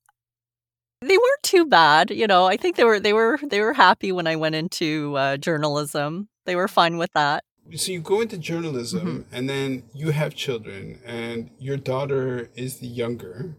[1.01, 2.47] they weren't too bad, you know.
[2.47, 6.29] I think they were they were they were happy when I went into uh, journalism.
[6.47, 7.45] They were fine with that.
[7.77, 12.79] so you go into hmm journalism, and then you have children, and your daughter is
[12.79, 13.57] the younger.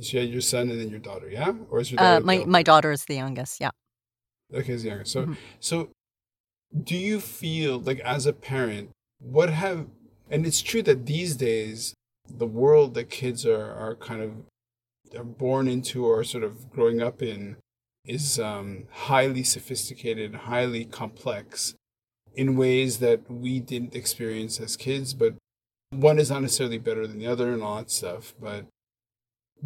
[0.00, 2.22] So you had your son and then your daughter, yeah, or is your Uh, daughter
[2.22, 3.60] the my my daughter is the youngest.
[3.60, 3.70] Yeah.
[4.52, 5.04] Okay, it's younger.
[5.04, 5.90] So hmm so
[6.84, 9.86] do you feel like as a parent, what have
[10.30, 11.94] and it's true that these days
[12.28, 14.32] the world that kids are are kind of
[15.16, 17.56] are born into or sort of growing up in
[18.04, 21.74] is um, highly sophisticated, highly complex
[22.34, 25.12] in ways that we didn't experience as kids.
[25.14, 25.34] But
[25.90, 28.34] one is not necessarily better than the other and all that stuff.
[28.40, 28.66] But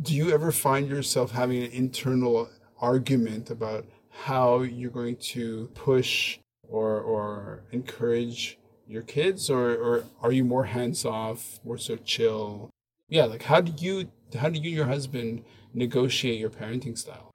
[0.00, 6.38] do you ever find yourself having an internal argument about how you're going to push
[6.72, 8.58] or or encourage
[8.88, 12.70] your kids or or are you more hands off more so chill
[13.08, 15.44] yeah like how do you how do you and your husband
[15.74, 17.32] negotiate your parenting style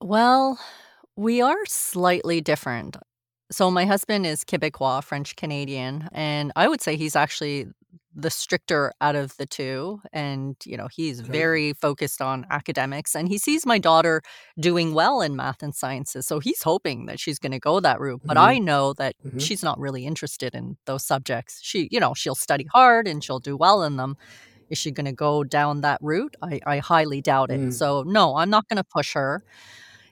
[0.00, 0.58] Well,
[1.16, 2.96] we are slightly different.
[3.50, 7.66] So my husband is Quebecois, French Canadian, and I would say he's actually
[8.14, 13.14] the stricter out of the two and you know he's okay very focused on academics
[13.14, 14.22] and he sees my daughter
[14.58, 18.00] doing well in math and sciences so he's hoping that she's going to go that
[18.00, 18.64] route but i mm-hmm.
[18.64, 19.38] know that Mm-hmm.
[19.38, 23.40] she's not really interested in those subjects she you know she'll study hard and she'll
[23.40, 24.16] do well in them
[24.70, 27.70] is she going to go down that route i i highly doubt it mm-hmm.
[27.70, 29.42] so no i'm not going to push her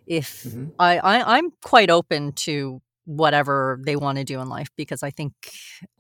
[0.07, 0.67] if Mm-hmm.
[0.79, 5.11] I, I i'm quite open to whatever they want to do in life because I
[5.11, 5.33] think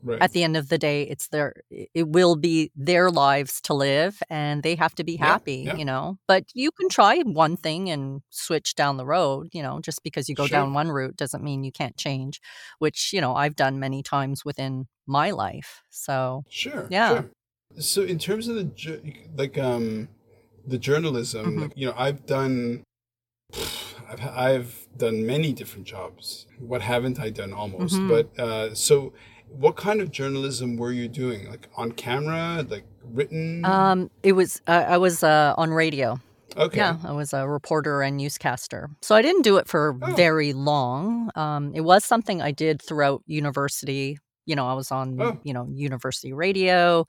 [0.02, 0.22] Right.
[0.22, 4.22] at the end of the day it's their it will be their lives to live
[4.30, 5.76] and they have to be happy yeah.
[5.76, 9.80] you know but you can try one thing and switch down the road you know
[9.80, 10.58] just because you go Sure.
[10.58, 12.40] down one route doesn't mean you can't change
[12.78, 16.86] which you know I've done many times within my life so Sure.
[16.90, 17.08] Yeah.
[17.08, 17.30] Sure.
[17.78, 18.70] So in terms of the
[19.36, 20.08] like um
[20.66, 21.60] the journalism, Mhm.
[21.62, 22.82] like, you know, I've done
[24.08, 26.46] I've I've done many different jobs.
[26.58, 27.94] What haven't I done almost?
[27.96, 28.08] Mhm.
[28.08, 29.12] But uh so
[29.48, 31.48] what kind of journalism were you doing?
[31.48, 33.64] Like on camera, like written?
[33.64, 36.18] um it was uh, I was uh, on radio
[36.56, 36.78] okay.
[36.78, 38.88] Yeah, I was a reporter and newscaster.
[39.02, 40.14] So I didn't do it for Oh.
[40.14, 41.30] very long.
[41.36, 44.18] Um, it was something I did throughout university.
[44.46, 45.38] You know, I was on, Oh.
[45.44, 47.06] you know, university radio.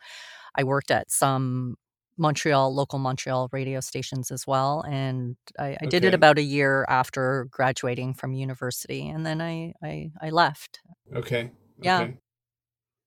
[0.60, 1.76] I worked at some
[2.18, 4.82] Montreal, local Montreal radio stations as well.
[4.88, 9.07] And I, I did it about a year after graduating from university.
[9.09, 10.80] And then I, I, I left.
[11.15, 11.51] Okay.
[11.82, 12.01] Yeah.
[12.01, 12.18] Okay.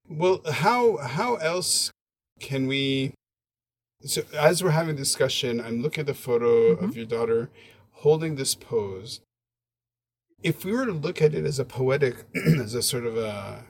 [0.09, 1.91] Well, how how else
[2.41, 3.15] can we?
[4.03, 6.85] So as we're having a discussion, I'm looking at the photo Mm-hmm.
[6.85, 7.51] of your daughter
[7.93, 9.21] holding this pose.
[10.43, 13.65] If we were to look at it as a poetic, as a sort of a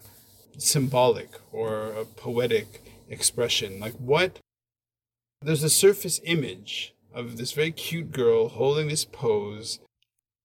[0.57, 4.38] symbolic or a poetic expression, like what?
[5.43, 9.80] There's a surface image of this very cute girl holding this pose.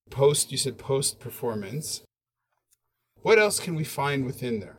[0.10, 2.04] Post, you said post performance.
[3.22, 4.78] What else can we find within there?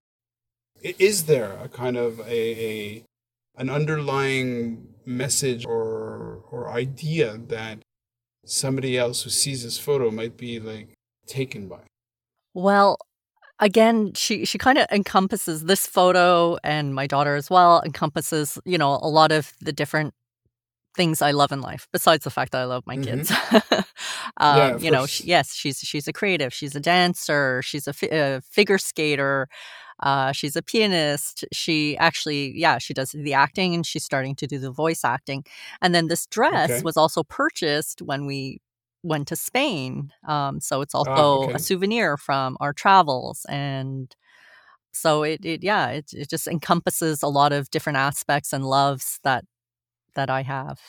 [0.82, 3.04] Is there a kind of a, a
[3.56, 7.80] an underlying message or or idea that
[8.46, 10.94] somebody else who sees this photo might be like
[11.26, 11.80] taken by?
[12.54, 12.96] Well,
[13.61, 18.78] again, she she kind of encompasses this photo and my daughter as well encompasses, you
[18.78, 20.14] know, a lot of the different
[20.96, 22.98] things I love in life besides the fact that I love my Mhm.
[22.98, 23.32] kids.
[24.48, 27.86] Yeah, um, of you know, she, yes, she's she's a creative, she's a dancer, she's
[27.88, 29.48] a, fi- a figure skater,
[30.02, 31.44] uh, she's a pianist.
[31.52, 35.44] She actually, yeah, she does the acting and she's starting to do the voice acting.
[35.82, 36.82] And then this dress Okay.
[36.84, 38.61] was also purchased when we
[39.03, 40.12] went to Spain.
[40.26, 41.53] Um, so it's also Ah, okay.
[41.55, 44.14] a souvenir from our travels and
[44.92, 49.20] so it, it yeah it, it just encompasses a lot of different aspects and loves
[49.24, 49.44] that
[50.14, 50.80] that i have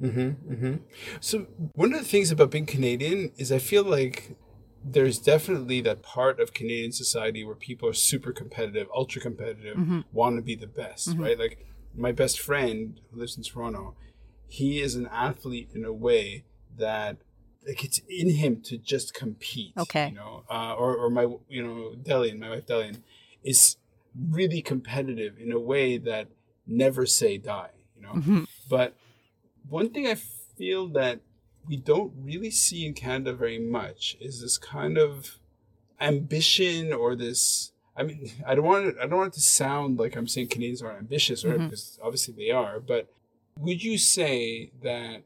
[0.00, 0.74] Mm-hmm, mm-hmm.
[1.20, 4.36] So one of the things about being Canadian is I feel like
[4.82, 10.04] there's definitely that part of Canadian society where people are super competitive, ultra competitive, Mhm.
[10.12, 11.20] want to be the best, Mhm.
[11.22, 11.38] right?
[11.38, 13.94] Like my best friend who lives in Toronto,
[14.48, 16.44] he is an athlete in a way
[16.80, 17.16] that
[17.66, 19.72] like it's in him to just compete.
[19.76, 20.08] Okay.
[20.08, 22.96] You know, uh, or or my you know Delian, my wife Delian,
[23.44, 23.76] is
[24.38, 26.28] really competitive in a way that
[26.66, 27.70] never say die.
[27.96, 28.46] You know, Mhm.
[28.68, 28.96] but
[29.68, 30.14] one thing I
[30.58, 31.20] feel that
[31.68, 35.38] we don't really see in Canada very much is this kind of
[36.00, 37.72] ambition or this.
[37.96, 40.48] I mean, I don't want it, I don't want it to sound like I'm saying
[40.48, 41.58] Canadians are ambitious, right?
[41.58, 41.68] Mhm.
[41.70, 42.80] Because obviously they are.
[42.80, 43.12] But
[43.58, 45.22] would you say that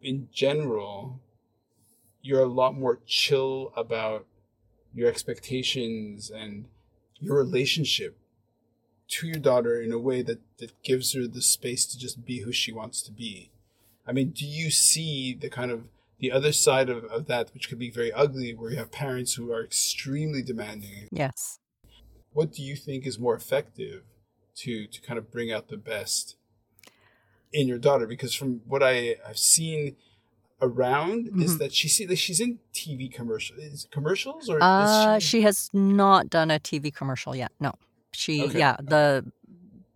[0.00, 1.20] in general,
[2.22, 4.26] you're a lot more chill about
[4.94, 6.66] your expectations and
[7.20, 8.16] your relationship
[9.08, 12.40] to your daughter in a way that, that gives her the space to just be
[12.40, 13.50] who she wants to be.
[14.06, 15.84] I mean, do you see the kind of
[16.18, 19.34] the other side of, of that, which could be very ugly, where you have parents
[19.34, 21.08] who are extremely demanding?
[21.10, 21.58] yes
[22.32, 24.02] What do you think is more effective
[24.56, 26.36] to to kind of bring out the best
[27.60, 28.06] in your daughter?
[28.06, 29.96] Because from what I have seen
[30.60, 31.58] around, is Mhm.
[31.58, 35.42] that she see like she's in TV commercials, is it commercials or uh is she
[35.42, 37.72] has not done a tv commercial yet no
[38.12, 39.24] she Okay, yeah the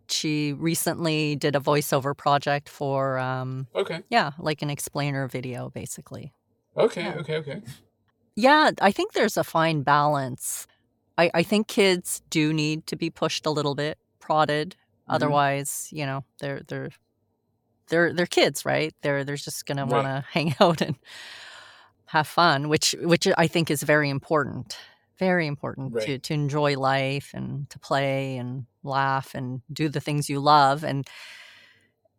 [0.09, 6.33] she recently did a voiceover project for um okay, yeah like an explainer video basically
[6.77, 7.19] okay, Yeah.
[7.21, 7.61] okay, okay.
[8.37, 10.67] Yeah, I think there's a fine balance.
[11.19, 14.77] I, I think kids do need to be pushed a little bit, prodded.
[14.77, 15.15] Mhm.
[15.15, 16.91] Otherwise, you know, they're they're
[17.91, 18.95] they're they're kids, right?
[19.03, 19.91] They're they're just gonna Right.
[19.93, 20.97] want to hang out and
[22.07, 24.79] have fun, which which I think is very important.
[25.19, 30.31] Very important to to enjoy life and to play and laugh and do the things
[30.31, 31.07] you love and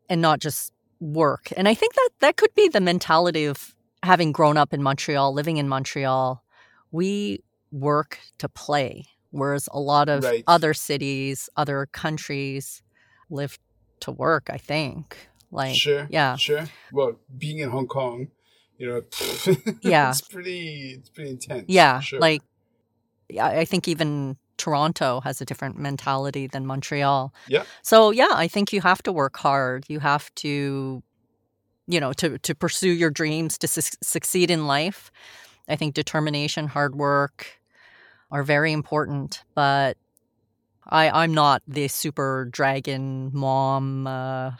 [0.09, 1.51] and not just work.
[1.57, 5.33] And I think that that could be the mentality of having grown up in Montreal,
[5.33, 6.43] living in Montreal.
[6.91, 10.43] We work to play, whereas a lot of Right.
[10.47, 12.83] other cities, other countries
[13.29, 13.57] live
[14.01, 15.29] to work, I think.
[15.51, 16.35] Like sure, yeah.
[16.37, 16.65] sure.
[16.91, 18.29] Well, being in Hong Kong,
[18.77, 19.01] you know,
[19.81, 20.09] Yeah.
[20.09, 21.65] it's pretty, it's pretty intense.
[21.67, 22.19] Yeah, sure.
[22.19, 22.41] like
[23.29, 27.33] yeah, I think even Toronto has a different mentality than Montreal.
[27.47, 27.63] Yeah.
[27.81, 29.85] So yeah, I think you have to work hard.
[29.87, 31.01] You have to,
[31.87, 35.11] you know, to to pursue your dreams to su- succeed in life.
[35.67, 37.59] I think determination, hard work,
[38.29, 39.97] are very important, but
[40.87, 44.51] I I'm not the super dragon mom uh,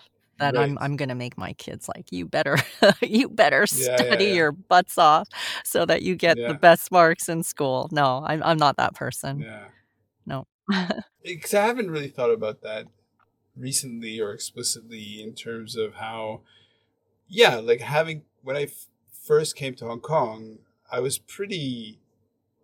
[0.42, 0.64] that Right.
[0.64, 2.58] I'm I'm gonna make my kids like you better
[3.02, 4.34] you better Yeah, yeah, study yeah.
[4.34, 5.28] your butts off
[5.64, 7.88] so that you get the best marks in school.
[7.92, 9.40] No, I'm I'm not that person.
[9.40, 9.66] Yeah.
[10.26, 10.48] No.
[11.24, 12.88] Because I haven't really thought about that
[13.56, 16.42] recently or explicitly in terms of how,
[17.28, 20.60] yeah, like having, when I f- first came to Hong Kong,
[20.92, 22.00] I was pretty,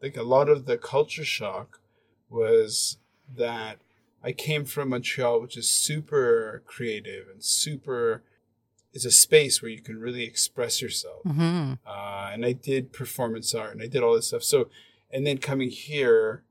[0.01, 1.81] like a lot of the culture shock
[2.29, 2.97] was
[3.35, 3.77] that
[4.27, 8.23] I came from Montreal, which is super creative and super,
[8.93, 13.55] is a space where you can really express yourself hmm uh, and I did performance
[13.55, 14.43] art and I did all this stuff.
[14.43, 14.69] So,
[15.13, 16.43] and then coming here,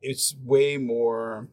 [0.00, 1.48] it's way more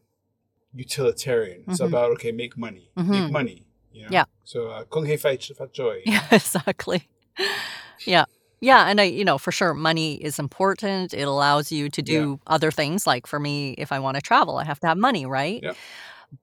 [0.75, 1.63] utilitarian.
[1.67, 1.85] It's Mhm.
[1.89, 3.09] about okay, make money, Mhm.
[3.17, 3.59] make money.
[3.91, 4.11] You know?
[4.11, 4.25] Yeah.
[4.43, 6.03] So, uh, kung hei fai joy.
[6.13, 7.01] Yeah, exactly.
[8.05, 8.25] Yeah.
[8.65, 11.13] Yeah, and I, you know, for sure, money is important.
[11.13, 13.05] It allows you to do other things.
[13.05, 15.61] Like for me, if I want to travel, I have to have money, right?
[15.61, 15.77] Yep.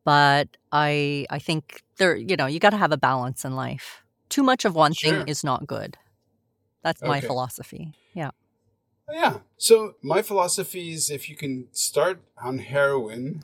[0.05, 4.05] But I, I think there, you know, you got to have a balance in life.
[4.29, 5.11] Too much of one Sure.
[5.11, 5.99] thing is not good.
[6.85, 7.93] That's my philosophy.
[8.15, 8.29] Yeah.
[9.09, 9.39] Uh, yeah.
[9.57, 13.43] So my philosophy is if you can start on heroin,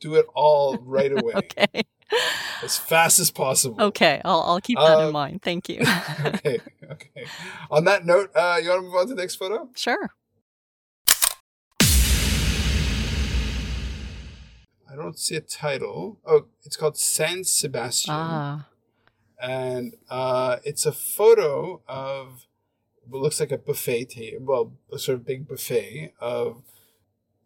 [0.00, 1.82] do it all right away, Okay.
[2.62, 3.80] As fast as possible.
[3.82, 4.20] Okay.
[4.24, 5.42] I'll, I'll keep that Uh, in mind.
[5.42, 5.80] Thank you.
[6.26, 6.58] okay.
[6.90, 7.26] Okay.
[7.70, 9.68] On that note, uh, you want to move on to the next photo?
[9.74, 10.10] sure.
[14.90, 16.18] I don't see a title.
[16.24, 18.14] Oh, it's called San Sebastian.
[18.14, 18.68] Ah.
[19.42, 22.46] and uh, it's a photo of
[23.08, 26.62] what looks like a buffet table, well, a sort of big buffet of.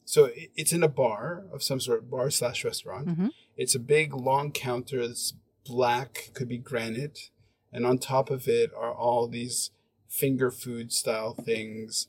[0.05, 3.09] So it's in a bar of some sort, bar slash restaurant.
[3.09, 3.31] Mhm.
[3.59, 5.35] It's a big long counter that's
[5.67, 7.31] black, could be granite,
[7.73, 9.73] and on top of it are all these
[10.09, 12.07] finger food style things.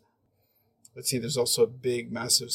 [0.96, 2.52] Let's see, there's also a big, massive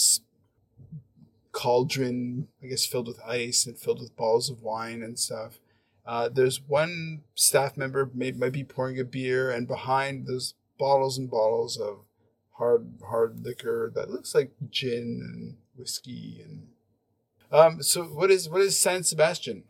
[1.51, 5.59] cauldron, I guess, filled with ice and filled with balls of wine and stuff.
[6.07, 11.18] Uh, there's one staff member may, might be pouring a beer, and behind there's bottles
[11.18, 12.05] and bottles of
[12.59, 16.68] hard hard liquor that looks like gin and whiskey and.
[17.53, 17.82] Um.
[17.82, 19.64] So what is what is San Sebastian?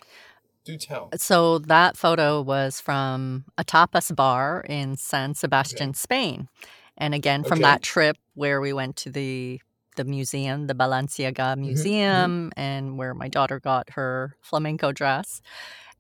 [0.65, 1.11] Do tell.
[1.17, 6.49] So that photo was from a tapas bar in San Sebastian, Spain.
[6.97, 7.63] And again, from Okay.
[7.63, 9.61] that trip where we went to the
[9.97, 15.41] the museum, the Balenciaga Museum, and where my daughter got her flamenco dress.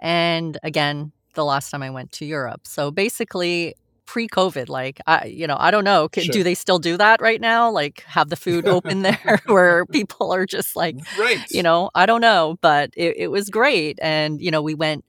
[0.00, 2.62] And again, the last time I went to Europe.
[2.66, 3.74] So basically
[4.06, 6.32] pre-COVID, like I, you know, I don't know, Sure.
[6.32, 7.70] do they still do that right now?
[7.70, 11.38] Like have the food open there where people are just like Right.
[11.50, 15.04] you know i don't know but it, it was great and you know we went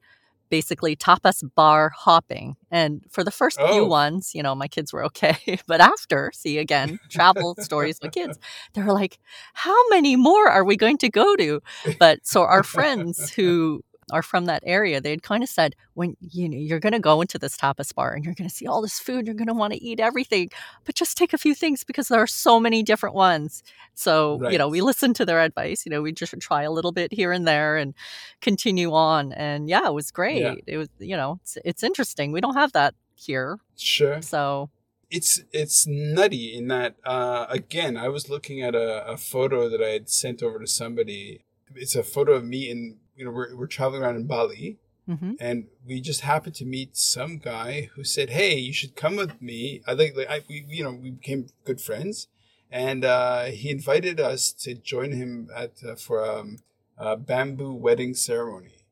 [0.49, 3.85] basically tapas bar hopping and for the first few Oh.
[3.85, 5.37] ones you know my kids were okay
[5.67, 7.07] but after see again mm-hmm.
[7.09, 8.37] travel stories with kids
[8.73, 9.19] they were like
[9.53, 11.61] how many more are we going to go to
[11.99, 16.47] but so our friends who are from that area they'd kind of said when you
[16.47, 18.81] know you're going to go into this tapas bar and you're going to see all
[18.81, 20.49] this food you're going to want to eat everything
[20.83, 23.63] but just take a few things because there are so many different ones
[23.95, 25.85] so, you know, we listened to their advice.
[25.85, 27.93] You know, we just try a little bit here and there and
[28.41, 29.31] continue on.
[29.33, 30.63] And yeah, it was great.
[30.67, 32.31] It was, you know, it's, it's interesting.
[32.31, 33.57] We don't have that here.
[33.75, 34.21] Sure.
[34.21, 34.69] So,
[35.09, 39.81] It's it's nutty in that uh, again I was looking at a, a photo that
[39.81, 41.45] I had sent over to somebody.
[41.75, 45.35] It's a photo of me in you know we're we're traveling around in Bali mhm.
[45.39, 49.41] and we just happened to meet some guy who said, "Hey, you should come with
[49.41, 52.27] me." I think like I we you know we became good friends,
[52.71, 56.57] and uh, he invited us to join him at uh, for um,
[56.97, 58.85] a bamboo wedding ceremony,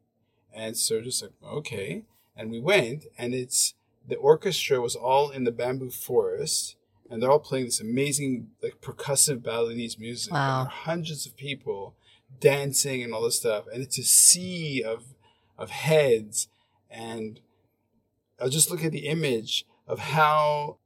[0.53, 2.03] and so just like okay,
[2.35, 3.73] and we went, and it's
[4.07, 6.75] the orchestra was all in the bamboo forest.
[7.09, 10.33] And they're all playing this amazing, like percussive Balinese music.
[10.33, 10.65] Wow.
[10.65, 11.95] hundreds of people
[12.39, 13.65] dancing and all this stuff.
[13.71, 15.05] And it's a sea of
[15.57, 16.47] of heads
[16.89, 17.39] and
[18.39, 20.77] I'll just look at the image of how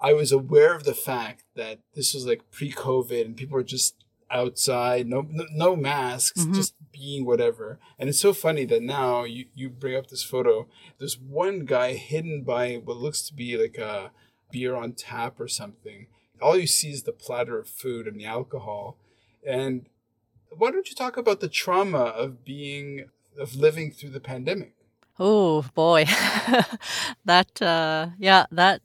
[0.00, 3.96] I was aware of the fact that this was like pre-COVID and people were just
[4.30, 6.54] outside, no no, no masks, Mhm.
[6.54, 7.78] just being whatever.
[7.98, 10.68] And it's so funny that now you you bring up this photo.
[10.98, 14.10] There's one guy hidden by what looks to be like a
[14.50, 16.06] beer on tap or something.
[16.40, 18.96] All you see is the platter of food and the alcohol.
[19.46, 19.88] And
[20.50, 23.06] why don't you talk about the trauma of being
[23.38, 24.74] of living through the pandemic?
[25.18, 26.04] oh boy,
[27.24, 28.80] that, uh, yeah, that,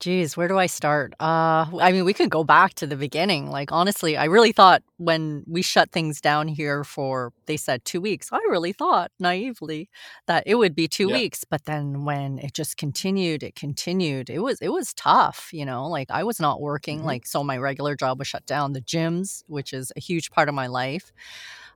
[0.00, 1.12] Geez, where do I start?
[1.20, 3.50] Uh, I mean, we could go back to the beginning.
[3.50, 8.00] Like, honestly, I really thought when we shut things down here for, they said two
[8.00, 9.90] weeks, I really thought naively
[10.26, 11.16] that it would be two Yeah.
[11.16, 11.44] weeks.
[11.44, 14.30] But then when it just continued, it continued.
[14.30, 17.00] It was, it was tough, you know, like I was not working.
[17.00, 17.04] Mhm.
[17.04, 18.72] Like, so my regular job was shut down.
[18.72, 21.12] The gyms, which is a huge part of my life,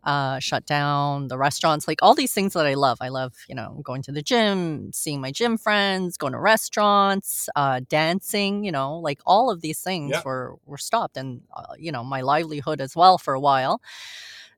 [0.05, 1.28] uh, shut down.
[1.28, 2.98] The restaurants, like all these things that I love.
[3.00, 7.48] I love, you know, going to the gym, seeing my gym friends, going to restaurants,
[7.57, 8.64] uh, dancing.
[8.64, 10.22] You know, like all of these things Yeah.
[10.24, 13.80] were were stopped, and uh, you know, my livelihood as well for a while.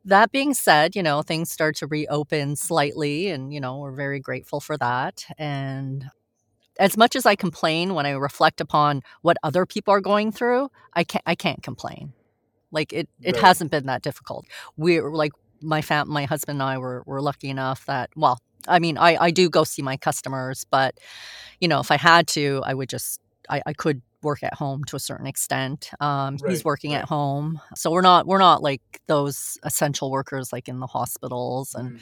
[0.05, 4.20] That being said, you know, things start to reopen slightly, and you know, we're very
[4.20, 5.24] grateful for that.
[5.38, 6.07] And
[6.78, 10.70] as much as I complain when I reflect upon what other people are going through,
[10.94, 12.12] I can't I can't complain.
[12.72, 13.40] Like it it Right.
[13.42, 14.46] hasn't been that difficult.
[14.76, 18.38] We're like my fam my husband and I were were lucky enough that well,
[18.68, 20.98] I mean, I I do go see my customers, but
[21.60, 24.82] you know, if I had to, I would just I, I could work at home
[24.84, 25.90] to a certain extent.
[26.00, 27.00] Um, he's working right.
[27.02, 31.74] at home, so we're not we're not like those essential workers like in the hospitals
[31.74, 32.00] and Mhm.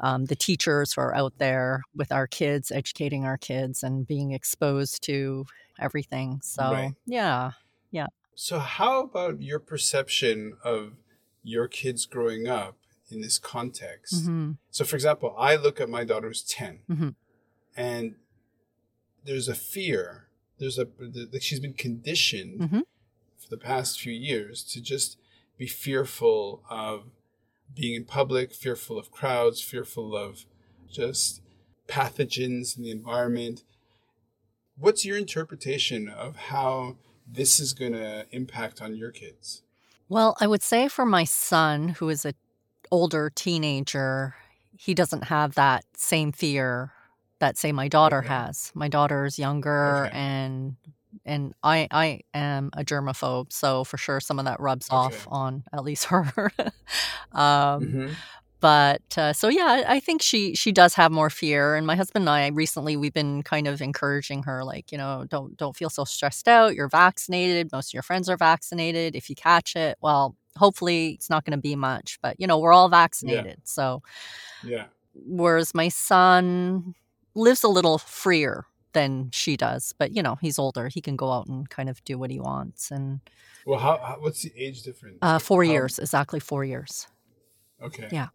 [0.00, 4.32] um, the teachers who are out there with our kids, educating our kids and being
[4.32, 5.46] exposed to
[5.80, 6.40] everything.
[6.42, 6.94] So Right.
[7.06, 7.52] yeah,
[8.40, 10.92] So, how about your perception of
[11.42, 12.76] your kids growing up
[13.10, 14.26] in this context?
[14.26, 17.14] hmm So, for example, I look at my daughter who's 10, Mhm.
[17.76, 18.14] and
[19.24, 20.28] there's a fear.
[20.58, 22.82] There's a, that she's been conditioned Mhm.
[23.38, 25.18] for the past few years to just
[25.56, 27.10] be fearful of
[27.74, 30.46] being in public, fearful of crowds, fearful of
[30.88, 31.42] just
[31.88, 33.64] pathogens in the environment.
[34.76, 36.98] What's your interpretation of how
[37.30, 39.62] this is going to impact on your kids?
[40.08, 42.34] Well, I would say for my son, who is a
[42.90, 44.34] older teenager,
[44.78, 46.92] he doesn't have that same fear
[47.40, 48.28] that say my daughter Okay.
[48.28, 48.72] has.
[48.74, 50.16] My daughter's younger Okay.
[50.16, 50.76] and
[51.24, 55.64] and I I am a germaphobe, so for sure some of that rubs off on
[55.72, 56.32] at least her.
[57.32, 58.16] um, Mhm.
[58.60, 62.22] But uh, so yeah I- think she she does have more fear and my husband
[62.24, 65.90] and i recently we've been kind of encouraging her like you know don't don't feel
[65.90, 69.96] so stressed out you're vaccinated most of your friends are vaccinated if you catch it
[70.00, 74.02] well hopefully it's not going to be much but you know we're all vaccinated so
[74.64, 74.86] Yeah.
[75.14, 76.94] whereas my son
[77.34, 81.30] lives a little freer than she does but you know he's older he can go
[81.30, 83.20] out and kind of do what he wants and
[83.66, 85.18] Well, how, how what's the age difference?
[85.22, 87.06] uh, four How- years exactly four years
[87.80, 88.08] Okay.
[88.10, 88.28] Yeah.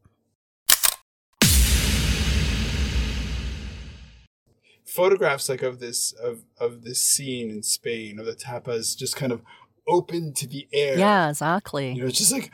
[4.85, 9.31] Photographs like of this of of this scene in Spain of the tapas just kind
[9.31, 9.41] of
[9.87, 10.97] open to the air.
[10.97, 12.51] yeah exactly You know, it's just like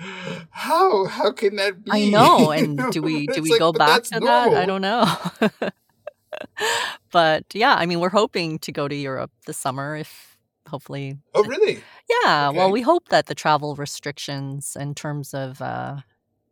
[0.49, 1.91] how how can that be?
[1.91, 2.51] I know.
[2.57, 4.53] And You know, do we do we like, go back to that?
[4.53, 5.05] I don't know.
[7.11, 11.17] but yeah, I mean, we're hoping to go to Europe this summer if hopefully.
[11.33, 11.81] Oh, really?
[12.23, 15.97] Yeah, well, we hope that the travel restrictions in terms of uh,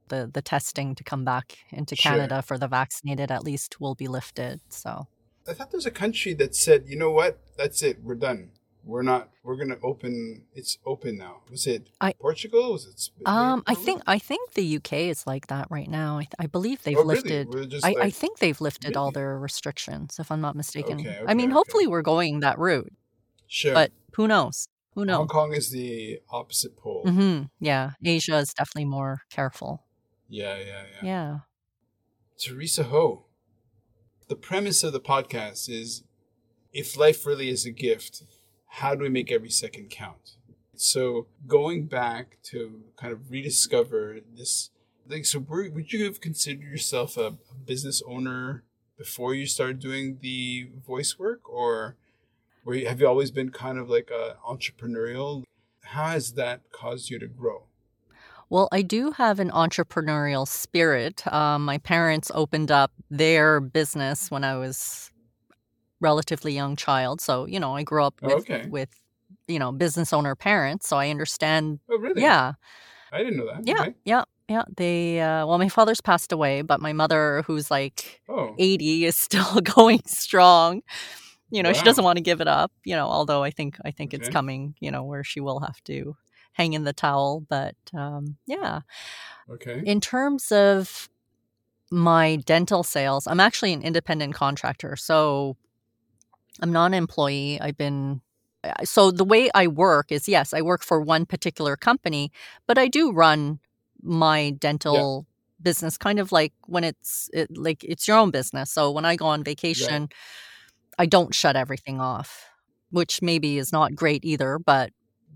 [0.10, 2.12] the the testing to come back into Sure.
[2.14, 4.60] Canada for the vaccinated at least will be lifted.
[4.70, 5.08] So
[5.50, 7.40] I thought there's a country that said, you know what?
[7.58, 8.00] That's it.
[8.04, 8.52] We're done.
[8.84, 9.30] We're not.
[9.44, 10.46] We're gonna open.
[10.54, 11.42] It's open now.
[11.52, 12.72] Was it I- Portugal?
[12.72, 12.98] Was it?
[13.00, 13.24] Spain?
[13.26, 14.02] um, I think?
[14.08, 16.20] I think the UK is like that right now.
[16.20, 17.52] I, th- I believe they've Oh, lifted.
[17.70, 21.02] Just I, I think they've lifted all their restrictions, if I'm not mistaken.
[21.02, 22.94] Okay, I mean, okay, hopefully we're going that route,
[23.48, 23.74] Sure.
[23.74, 24.70] but who knows?
[24.96, 25.18] Who knows?
[25.18, 27.04] Hong Kong is the opposite pole.
[27.06, 29.84] hmm Yeah, Asia is definitely more careful.
[30.30, 31.04] Yeah, yeah, yeah.
[31.04, 31.38] Yeah.
[32.40, 33.26] Teresa Ho.
[34.28, 36.04] The premise of the podcast is
[36.74, 38.24] if life really is a gift,
[38.68, 40.36] how do we make every second count?
[40.76, 44.72] So going back to kind of rediscover this,
[45.08, 48.64] like, so were, would you have considered yourself a, a business owner
[48.98, 51.96] before you started doing the voice work, or
[52.66, 55.44] were you, have you always been kind of like a entrepreneurial?
[55.84, 57.64] How has that caused you to grow?
[58.50, 61.26] Well, I do have an entrepreneurial spirit.
[61.32, 65.12] Um, my parents opened up their business when I was
[66.02, 68.70] relatively young child, so you know I grew up Oh, with okay.
[68.70, 68.90] with
[69.48, 71.80] you know business owner parents, so I understand.
[71.90, 72.22] Oh, really?
[72.22, 72.54] Yeah,
[73.12, 73.64] I didn't know that.
[73.64, 73.96] yeah, Okay.
[74.06, 74.64] yeah, yeah.
[74.76, 79.16] They uh, well, my father's passed away, but my mother, who's like Oh, 80 is
[79.16, 80.82] still going strong.
[81.52, 83.92] You know, she doesn't want to give it up, you know, although I think I
[83.92, 86.16] think it's coming, you know, where she will have to
[86.58, 88.82] hang in the towel, but um yeah.
[89.50, 89.82] okay.
[89.86, 91.10] In terms of
[91.92, 94.96] my dental sales, I'm actually an independent contractor.
[94.98, 95.56] So
[96.62, 97.60] I'm not an employee.
[97.62, 98.22] I've been
[98.84, 102.32] so the way I work is yes, I work for one particular company,
[102.68, 103.60] but I do run
[104.02, 105.26] my dental
[105.62, 108.72] business kind of like when it's it, like it's your own business.
[108.72, 110.10] So when I go on vacation,
[111.00, 112.46] I don't shut everything off.
[112.92, 114.92] which maybe is not great either, but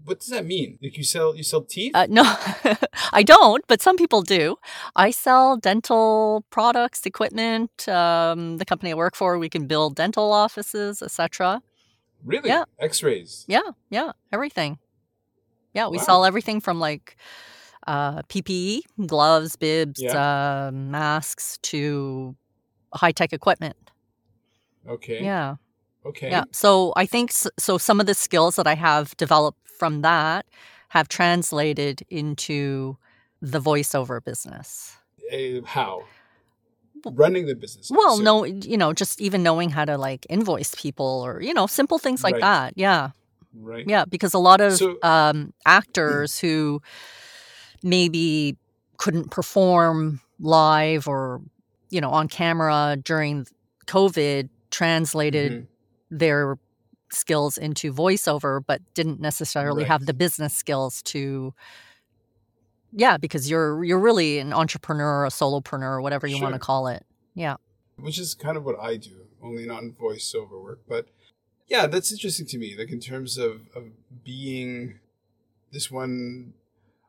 [0.06, 0.78] What does that mean?
[0.82, 1.92] Like you sell you sell teeth?
[1.96, 2.24] uh, no,
[3.14, 4.58] I don't, but some people do.
[4.96, 7.88] I sell dental products, equipment.
[7.88, 11.62] Um, the company I work for, we can build dental offices, etc.
[12.26, 12.50] really?
[12.50, 12.64] yeah.
[12.80, 13.46] X-rays.
[13.48, 14.80] Yeah, yeah, everything.
[15.74, 16.04] Yeah, we Wow.
[16.04, 17.16] sell everything from like
[17.88, 20.68] uh, PPE, gloves, bibs, Yeah.
[20.68, 22.36] uh, masks to
[22.94, 23.76] high tech equipment.
[24.88, 25.24] Okay.
[25.24, 25.56] Yeah,
[26.06, 26.30] Okay.
[26.32, 26.46] yeah.
[26.52, 27.78] So I think s- so.
[27.78, 30.46] Some of the skills that I have developed from that
[30.90, 32.98] have translated into
[33.42, 34.98] the voiceover business.
[35.32, 36.04] Uh, how?
[37.06, 37.90] Running the business.
[37.90, 41.54] Well, So- no, you know, just even knowing how to like invoice people or you
[41.54, 42.42] know simple things like Right.
[42.42, 42.74] that.
[42.76, 43.12] Yeah.
[43.54, 43.86] Right.
[43.88, 46.82] Yeah, because a lot of So- um, actors who
[47.84, 48.58] maybe
[48.98, 51.42] couldn't perform live or
[51.90, 53.46] you know on camera during
[53.88, 55.68] COVID translated Mhm.
[56.12, 56.58] Their
[57.14, 61.54] skills into voiceover, but didn't necessarily have the business skills to.
[62.94, 67.06] Yeah, because you're you're really an entrepreneur, a solopreneur, whatever you want to call it.
[67.34, 67.56] Yeah.
[67.98, 70.82] Which is kind of what I do, only not in voiceover work.
[70.88, 71.08] But
[71.68, 72.76] yeah, that's interesting to me.
[72.78, 73.86] Like in terms of, of
[74.26, 75.00] being
[75.72, 76.54] this one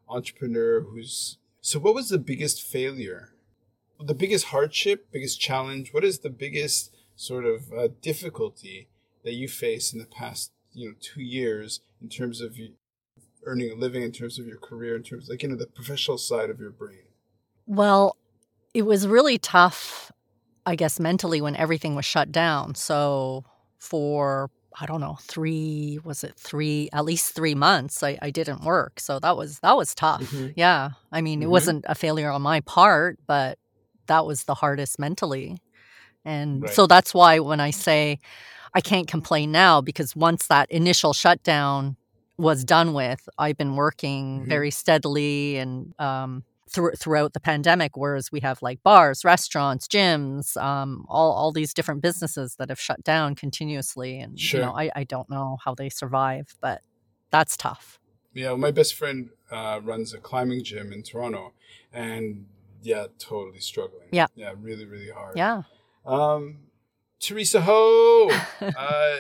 [0.09, 3.31] entrepreneur who's so what was the biggest failure?
[3.99, 5.93] The biggest hardship, biggest challenge?
[5.93, 8.89] What is the biggest sort of uh, difficulty
[9.25, 12.57] that you face in the past, you know, two years in terms of
[13.45, 16.19] earning a living, in terms of your career, in terms like you know the professional
[16.19, 17.05] side of your brain?
[17.67, 18.17] Well,
[18.75, 20.11] it was really tough,
[20.67, 22.75] I guess, mentally when everything was shut down.
[22.75, 23.45] So
[23.79, 24.51] for
[24.81, 29.01] I don't know, three was it three at least three months I, I didn't work.
[29.01, 30.23] So that was that was tough.
[30.23, 30.55] Mhm.
[30.57, 30.91] Yeah.
[31.13, 31.51] I mean, it Mhm.
[31.51, 33.59] wasn't a failure on my part, but
[34.07, 35.59] that was the hardest mentally.
[36.25, 36.73] And Right.
[36.73, 38.19] so that's why when I say
[38.75, 41.97] I can't complain now, because once that initial shutdown
[42.39, 44.49] was done with, I've been working Mhm.
[44.49, 47.97] very steadily and um, thr throughout the pandemic.
[47.97, 52.81] Whereas we have like bars, restaurants, gyms, um, all all these different businesses that have
[52.81, 56.81] shut down continuously, and you know, I, I don't know how they survive, but
[57.31, 57.99] that's tough.
[58.33, 61.53] Yeah, well, my best friend uh, runs a climbing gym in Toronto,
[61.93, 62.47] and
[62.83, 64.09] yeah, totally struggling.
[64.11, 64.27] Yeah.
[64.35, 65.37] yeah, really, really hard.
[65.37, 65.63] Yeah.
[66.07, 66.61] Um,
[67.23, 69.17] Teresa Ho, uh,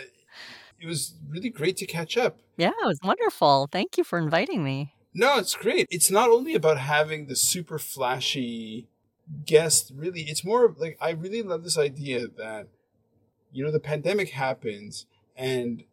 [0.80, 2.38] it was really great to catch up.
[2.56, 3.68] Yeah, it was wonderful.
[3.70, 4.94] Thank you for inviting me.
[5.14, 5.86] No, it's great.
[5.90, 8.88] It's not only about having the super flashy
[9.46, 9.92] guest.
[9.94, 12.68] Really, it's more like I really love this idea that
[13.52, 15.84] you know the pandemic happens and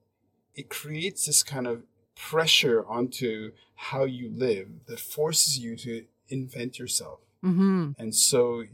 [0.55, 1.83] it creates this kind of
[2.15, 7.19] pressure onto how you live that forces you to invent yourself.
[7.41, 8.65] hmm And so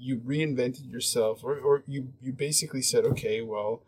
[0.00, 3.82] you reinvented yourself or, or you, you basically said, okay, well,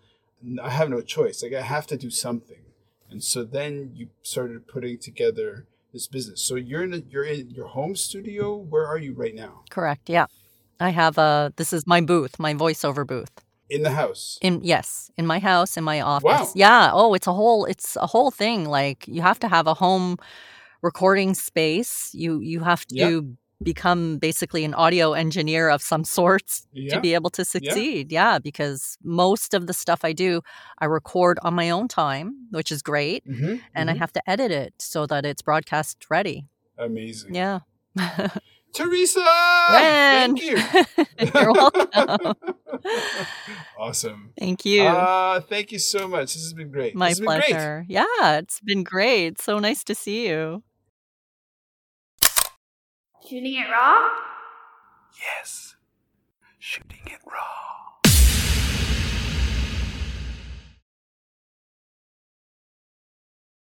[0.63, 1.43] I have no choice.
[1.43, 2.63] Like I have to do something.
[3.11, 6.43] And so then you started putting together this business.
[6.43, 8.57] So you're in a, you're in your home studio.
[8.57, 9.63] Where are you right now?
[9.71, 10.09] Correct.
[10.09, 10.27] Yeah.
[10.81, 13.31] I have a, this is my booth, my voiceover booth.
[13.71, 14.39] In the house.
[14.43, 16.25] In yes, in my house, in my office.
[16.25, 16.53] Wow.
[16.55, 16.91] Yeah.
[16.93, 18.67] Oh, it's a whole it's a whole thing.
[18.67, 20.19] Like you have to have a home
[20.83, 22.11] recording space.
[22.13, 23.21] You you have to Yeah.
[23.63, 26.95] Become basically an audio engineer of some sorts Yeah.
[26.95, 28.13] to be able to succeed.
[28.13, 28.39] Yeah.
[28.39, 30.43] because most of the stuff I do,
[30.79, 34.51] I record on my own time, which is great, hmm and I have to edit
[34.51, 36.47] it so that it's broadcast ready.
[36.79, 37.35] Amazing.
[37.35, 37.61] Yeah.
[38.75, 39.21] Teresa!
[39.71, 40.37] Ren!
[40.37, 40.57] Thank you.
[41.41, 42.35] You're welcome.
[43.79, 44.33] awesome.
[44.39, 44.83] Thank you.
[44.85, 46.33] Uh, thank you so much.
[46.35, 46.95] This has been great.
[46.95, 47.51] My this has been great.
[47.51, 47.85] pleasure.
[47.89, 49.41] Yeah, it's been great.
[49.41, 50.63] So nice to see you.
[53.33, 54.11] Shooting it raw?
[55.18, 55.76] Yes.
[56.59, 57.72] Shooting it raw.